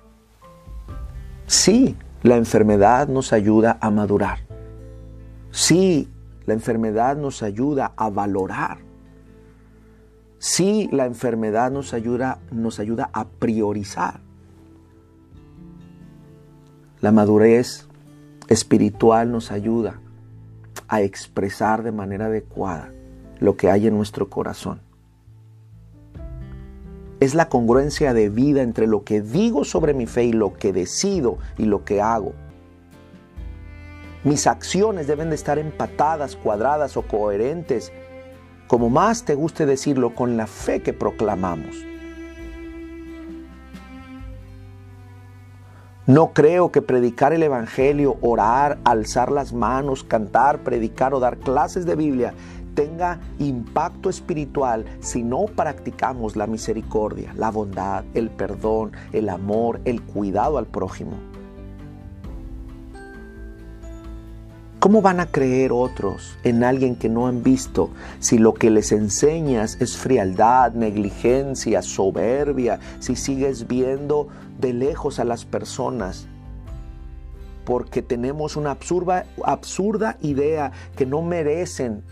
Sí, 1.46 1.96
la 2.22 2.36
enfermedad 2.36 3.08
nos 3.08 3.32
ayuda 3.32 3.76
a 3.80 3.90
madurar. 3.90 4.38
Sí, 5.50 6.08
la 6.50 6.54
enfermedad 6.54 7.16
nos 7.16 7.44
ayuda 7.44 7.92
a 7.96 8.10
valorar. 8.10 8.78
Sí, 10.38 10.88
la 10.90 11.06
enfermedad 11.06 11.70
nos 11.70 11.94
ayuda, 11.94 12.40
nos 12.50 12.80
ayuda 12.80 13.08
a 13.12 13.28
priorizar. 13.28 14.18
La 17.00 17.12
madurez 17.12 17.86
espiritual 18.48 19.30
nos 19.30 19.52
ayuda 19.52 20.00
a 20.88 21.02
expresar 21.02 21.84
de 21.84 21.92
manera 21.92 22.26
adecuada 22.26 22.92
lo 23.38 23.56
que 23.56 23.70
hay 23.70 23.86
en 23.86 23.96
nuestro 23.96 24.28
corazón. 24.28 24.80
Es 27.20 27.36
la 27.36 27.48
congruencia 27.48 28.12
de 28.12 28.28
vida 28.28 28.62
entre 28.62 28.88
lo 28.88 29.04
que 29.04 29.20
digo 29.20 29.64
sobre 29.64 29.94
mi 29.94 30.06
fe 30.06 30.24
y 30.24 30.32
lo 30.32 30.54
que 30.54 30.72
decido 30.72 31.38
y 31.58 31.66
lo 31.66 31.84
que 31.84 32.02
hago. 32.02 32.32
Mis 34.22 34.46
acciones 34.46 35.06
deben 35.06 35.30
de 35.30 35.34
estar 35.34 35.58
empatadas, 35.58 36.36
cuadradas 36.36 36.96
o 36.96 37.02
coherentes, 37.02 37.90
como 38.66 38.90
más 38.90 39.24
te 39.24 39.34
guste 39.34 39.64
decirlo, 39.64 40.14
con 40.14 40.36
la 40.36 40.46
fe 40.46 40.82
que 40.82 40.92
proclamamos. 40.92 41.74
No 46.06 46.32
creo 46.32 46.70
que 46.70 46.82
predicar 46.82 47.32
el 47.32 47.42
Evangelio, 47.42 48.16
orar, 48.20 48.78
alzar 48.84 49.30
las 49.30 49.52
manos, 49.52 50.04
cantar, 50.04 50.58
predicar 50.64 51.14
o 51.14 51.20
dar 51.20 51.38
clases 51.38 51.86
de 51.86 51.94
Biblia 51.94 52.34
tenga 52.74 53.20
impacto 53.38 54.10
espiritual 54.10 54.84
si 55.00 55.22
no 55.22 55.46
practicamos 55.46 56.36
la 56.36 56.46
misericordia, 56.46 57.32
la 57.36 57.50
bondad, 57.50 58.04
el 58.14 58.30
perdón, 58.30 58.92
el 59.12 59.28
amor, 59.28 59.80
el 59.84 60.02
cuidado 60.02 60.58
al 60.58 60.66
prójimo. 60.66 61.29
¿Cómo 64.80 65.02
van 65.02 65.20
a 65.20 65.26
creer 65.26 65.72
otros 65.72 66.38
en 66.42 66.64
alguien 66.64 66.96
que 66.96 67.10
no 67.10 67.26
han 67.26 67.42
visto 67.42 67.90
si 68.18 68.38
lo 68.38 68.54
que 68.54 68.70
les 68.70 68.92
enseñas 68.92 69.76
es 69.78 69.98
frialdad, 69.98 70.72
negligencia, 70.72 71.82
soberbia, 71.82 72.80
si 72.98 73.14
sigues 73.14 73.68
viendo 73.68 74.28
de 74.58 74.72
lejos 74.72 75.18
a 75.18 75.24
las 75.24 75.44
personas? 75.44 76.28
Porque 77.66 78.00
tenemos 78.00 78.56
una 78.56 78.70
absurda, 78.70 79.26
absurda 79.44 80.16
idea 80.22 80.72
que 80.96 81.04
no 81.04 81.20
merecen 81.20 82.02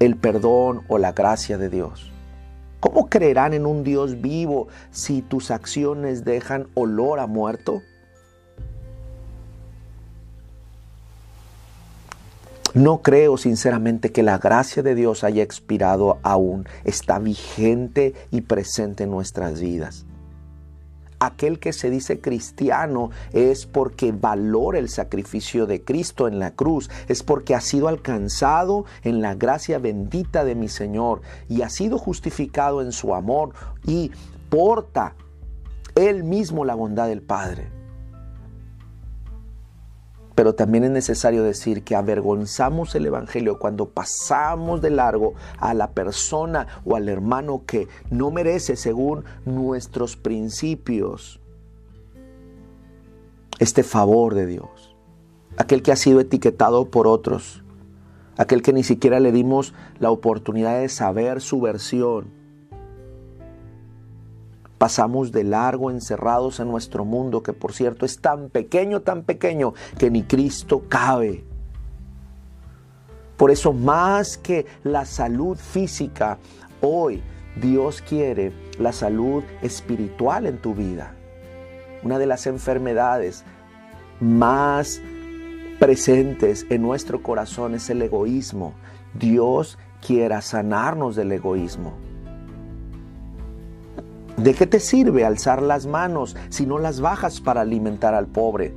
el 0.00 0.16
perdón 0.16 0.82
o 0.88 0.98
la 0.98 1.12
gracia 1.12 1.58
de 1.58 1.68
Dios. 1.68 2.10
¿Cómo 2.80 3.08
creerán 3.08 3.54
en 3.54 3.66
un 3.66 3.84
Dios 3.84 4.20
vivo 4.20 4.66
si 4.90 5.22
tus 5.22 5.52
acciones 5.52 6.24
dejan 6.24 6.66
olor 6.74 7.20
a 7.20 7.28
muerto? 7.28 7.82
No 12.76 13.00
creo 13.00 13.38
sinceramente 13.38 14.12
que 14.12 14.22
la 14.22 14.36
gracia 14.36 14.82
de 14.82 14.94
Dios 14.94 15.24
haya 15.24 15.42
expirado 15.42 16.18
aún. 16.22 16.68
Está 16.84 17.18
vigente 17.18 18.12
y 18.30 18.42
presente 18.42 19.04
en 19.04 19.10
nuestras 19.12 19.62
vidas. 19.62 20.04
Aquel 21.18 21.58
que 21.58 21.72
se 21.72 21.88
dice 21.88 22.20
cristiano 22.20 23.12
es 23.32 23.64
porque 23.64 24.12
valora 24.12 24.78
el 24.78 24.90
sacrificio 24.90 25.64
de 25.64 25.84
Cristo 25.84 26.28
en 26.28 26.38
la 26.38 26.50
cruz, 26.50 26.90
es 27.08 27.22
porque 27.22 27.54
ha 27.54 27.62
sido 27.62 27.88
alcanzado 27.88 28.84
en 29.04 29.22
la 29.22 29.34
gracia 29.34 29.78
bendita 29.78 30.44
de 30.44 30.54
mi 30.54 30.68
Señor 30.68 31.22
y 31.48 31.62
ha 31.62 31.70
sido 31.70 31.96
justificado 31.96 32.82
en 32.82 32.92
su 32.92 33.14
amor 33.14 33.54
y 33.86 34.10
porta 34.50 35.14
él 35.94 36.24
mismo 36.24 36.66
la 36.66 36.74
bondad 36.74 37.08
del 37.08 37.22
Padre. 37.22 37.70
Pero 40.36 40.54
también 40.54 40.84
es 40.84 40.90
necesario 40.90 41.42
decir 41.42 41.82
que 41.82 41.96
avergonzamos 41.96 42.94
el 42.94 43.06
Evangelio 43.06 43.58
cuando 43.58 43.88
pasamos 43.88 44.82
de 44.82 44.90
largo 44.90 45.32
a 45.58 45.74
la 45.74 45.90
persona 45.90 46.68
o 46.84 46.94
al 46.94 47.08
hermano 47.08 47.62
que 47.66 47.88
no 48.10 48.30
merece 48.30 48.76
según 48.76 49.24
nuestros 49.46 50.16
principios 50.16 51.40
este 53.58 53.82
favor 53.82 54.34
de 54.34 54.46
Dios. 54.46 54.94
Aquel 55.56 55.82
que 55.82 55.90
ha 55.90 55.96
sido 55.96 56.20
etiquetado 56.20 56.90
por 56.90 57.06
otros. 57.06 57.64
Aquel 58.36 58.60
que 58.60 58.74
ni 58.74 58.84
siquiera 58.84 59.18
le 59.20 59.32
dimos 59.32 59.72
la 59.98 60.10
oportunidad 60.10 60.78
de 60.78 60.90
saber 60.90 61.40
su 61.40 61.62
versión 61.62 62.26
Pasamos 64.78 65.32
de 65.32 65.44
largo 65.44 65.90
encerrados 65.90 66.60
en 66.60 66.68
nuestro 66.68 67.04
mundo, 67.04 67.42
que 67.42 67.52
por 67.52 67.72
cierto 67.72 68.04
es 68.04 68.20
tan 68.20 68.50
pequeño, 68.50 69.00
tan 69.00 69.22
pequeño, 69.22 69.74
que 69.98 70.10
ni 70.10 70.22
Cristo 70.22 70.84
cabe. 70.88 71.44
Por 73.36 73.50
eso 73.50 73.72
más 73.72 74.36
que 74.36 74.66
la 74.82 75.04
salud 75.04 75.56
física, 75.56 76.38
hoy 76.80 77.22
Dios 77.60 78.02
quiere 78.02 78.52
la 78.78 78.92
salud 78.92 79.42
espiritual 79.62 80.46
en 80.46 80.58
tu 80.58 80.74
vida. 80.74 81.14
Una 82.02 82.18
de 82.18 82.26
las 82.26 82.46
enfermedades 82.46 83.44
más 84.20 85.00
presentes 85.78 86.66
en 86.70 86.82
nuestro 86.82 87.22
corazón 87.22 87.74
es 87.74 87.90
el 87.90 88.02
egoísmo. 88.02 88.74
Dios 89.14 89.78
quiera 90.06 90.40
sanarnos 90.40 91.16
del 91.16 91.32
egoísmo. 91.32 92.05
¿De 94.36 94.52
qué 94.52 94.66
te 94.66 94.80
sirve 94.80 95.24
alzar 95.24 95.62
las 95.62 95.86
manos 95.86 96.36
si 96.50 96.66
no 96.66 96.78
las 96.78 97.00
bajas 97.00 97.40
para 97.40 97.62
alimentar 97.62 98.14
al 98.14 98.26
pobre? 98.26 98.74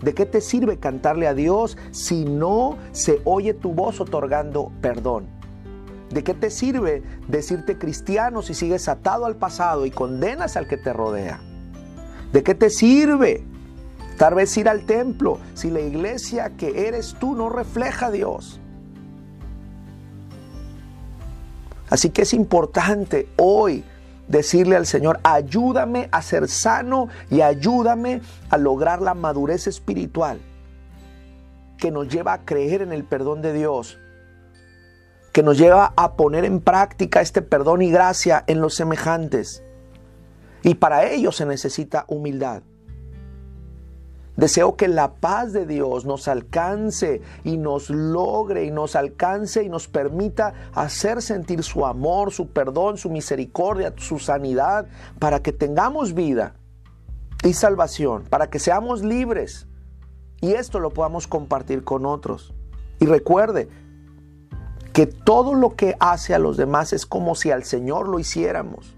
¿De 0.00 0.14
qué 0.14 0.24
te 0.24 0.40
sirve 0.40 0.78
cantarle 0.78 1.28
a 1.28 1.34
Dios 1.34 1.76
si 1.90 2.24
no 2.24 2.78
se 2.92 3.20
oye 3.24 3.52
tu 3.52 3.74
voz 3.74 4.00
otorgando 4.00 4.72
perdón? 4.80 5.26
¿De 6.10 6.24
qué 6.24 6.32
te 6.32 6.50
sirve 6.50 7.02
decirte 7.28 7.76
cristiano 7.76 8.40
si 8.40 8.54
sigues 8.54 8.88
atado 8.88 9.26
al 9.26 9.36
pasado 9.36 9.84
y 9.84 9.90
condenas 9.90 10.56
al 10.56 10.66
que 10.66 10.78
te 10.78 10.94
rodea? 10.94 11.40
¿De 12.32 12.42
qué 12.42 12.54
te 12.54 12.70
sirve 12.70 13.44
tal 14.16 14.34
vez 14.34 14.56
ir 14.56 14.68
al 14.68 14.86
templo 14.86 15.38
si 15.52 15.70
la 15.70 15.80
iglesia 15.80 16.56
que 16.56 16.88
eres 16.88 17.16
tú 17.20 17.34
no 17.34 17.50
refleja 17.50 18.06
a 18.06 18.10
Dios? 18.10 18.60
Así 21.90 22.08
que 22.08 22.22
es 22.22 22.32
importante 22.32 23.28
hoy 23.36 23.84
decirle 24.32 24.74
al 24.74 24.86
Señor, 24.86 25.20
ayúdame 25.22 26.08
a 26.10 26.22
ser 26.22 26.48
sano 26.48 27.08
y 27.30 27.42
ayúdame 27.42 28.22
a 28.50 28.58
lograr 28.58 29.00
la 29.00 29.14
madurez 29.14 29.68
espiritual 29.68 30.40
que 31.78 31.92
nos 31.92 32.08
lleva 32.08 32.32
a 32.32 32.44
creer 32.44 32.82
en 32.82 32.92
el 32.92 33.04
perdón 33.04 33.42
de 33.42 33.52
Dios 33.52 33.98
que 35.32 35.42
nos 35.42 35.56
lleva 35.56 35.94
a 35.96 36.14
poner 36.14 36.44
en 36.44 36.60
práctica 36.60 37.20
este 37.20 37.40
perdón 37.40 37.80
y 37.80 37.90
gracia 37.90 38.44
en 38.46 38.60
los 38.60 38.74
semejantes. 38.74 39.62
Y 40.62 40.74
para 40.74 41.10
ello 41.10 41.32
se 41.32 41.46
necesita 41.46 42.04
humildad. 42.06 42.62
Deseo 44.36 44.76
que 44.76 44.88
la 44.88 45.14
paz 45.14 45.52
de 45.52 45.66
Dios 45.66 46.06
nos 46.06 46.26
alcance 46.26 47.20
y 47.44 47.58
nos 47.58 47.90
logre 47.90 48.64
y 48.64 48.70
nos 48.70 48.96
alcance 48.96 49.62
y 49.62 49.68
nos 49.68 49.88
permita 49.88 50.54
hacer 50.72 51.20
sentir 51.20 51.62
su 51.62 51.84
amor, 51.84 52.32
su 52.32 52.48
perdón, 52.48 52.96
su 52.96 53.10
misericordia, 53.10 53.92
su 53.96 54.18
sanidad, 54.18 54.86
para 55.18 55.42
que 55.42 55.52
tengamos 55.52 56.14
vida 56.14 56.54
y 57.44 57.52
salvación, 57.52 58.24
para 58.30 58.48
que 58.48 58.58
seamos 58.58 59.02
libres 59.02 59.66
y 60.40 60.52
esto 60.52 60.80
lo 60.80 60.90
podamos 60.90 61.26
compartir 61.26 61.84
con 61.84 62.06
otros. 62.06 62.54
Y 63.00 63.06
recuerde, 63.06 63.68
que 64.92 65.06
todo 65.06 65.54
lo 65.54 65.70
que 65.70 65.96
hace 66.00 66.34
a 66.34 66.38
los 66.38 66.56
demás 66.56 66.92
es 66.92 67.06
como 67.06 67.34
si 67.34 67.50
al 67.50 67.64
Señor 67.64 68.08
lo 68.08 68.18
hiciéramos. 68.18 68.94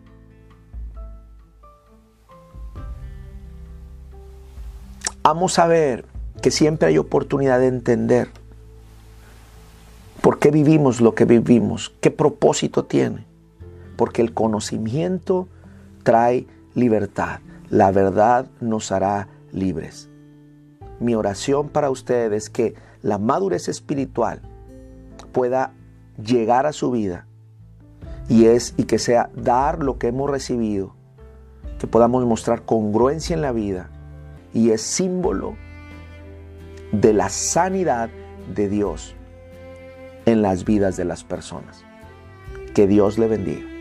Vamos 5.26 5.58
a 5.58 5.66
ver 5.66 6.04
que 6.42 6.50
siempre 6.50 6.88
hay 6.88 6.98
oportunidad 6.98 7.58
de 7.58 7.68
entender 7.68 8.28
por 10.20 10.38
qué 10.38 10.50
vivimos 10.50 11.00
lo 11.00 11.14
que 11.14 11.24
vivimos, 11.24 11.94
qué 12.02 12.10
propósito 12.10 12.84
tiene. 12.84 13.24
Porque 13.96 14.20
el 14.20 14.34
conocimiento 14.34 15.48
trae 16.02 16.46
libertad. 16.74 17.40
La 17.70 17.90
verdad 17.90 18.48
nos 18.60 18.92
hará 18.92 19.28
libres. 19.50 20.10
Mi 21.00 21.14
oración 21.14 21.70
para 21.70 21.88
ustedes 21.88 22.44
es 22.44 22.50
que 22.50 22.74
la 23.00 23.16
madurez 23.16 23.68
espiritual 23.68 24.42
pueda 25.32 25.72
llegar 26.22 26.66
a 26.66 26.74
su 26.74 26.90
vida 26.90 27.26
y 28.28 28.44
es 28.44 28.74
y 28.76 28.82
que 28.84 28.98
sea 28.98 29.30
dar 29.34 29.82
lo 29.82 29.96
que 29.96 30.08
hemos 30.08 30.28
recibido, 30.28 30.94
que 31.78 31.86
podamos 31.86 32.26
mostrar 32.26 32.66
congruencia 32.66 33.32
en 33.32 33.40
la 33.40 33.52
vida 33.52 33.88
y 34.54 34.70
es 34.70 34.80
símbolo 34.80 35.56
de 36.92 37.12
la 37.12 37.28
sanidad 37.28 38.08
de 38.54 38.68
Dios 38.68 39.14
en 40.26 40.40
las 40.40 40.64
vidas 40.64 40.96
de 40.96 41.04
las 41.04 41.24
personas. 41.24 41.84
Que 42.74 42.86
Dios 42.86 43.18
le 43.18 43.26
bendiga. 43.28 43.73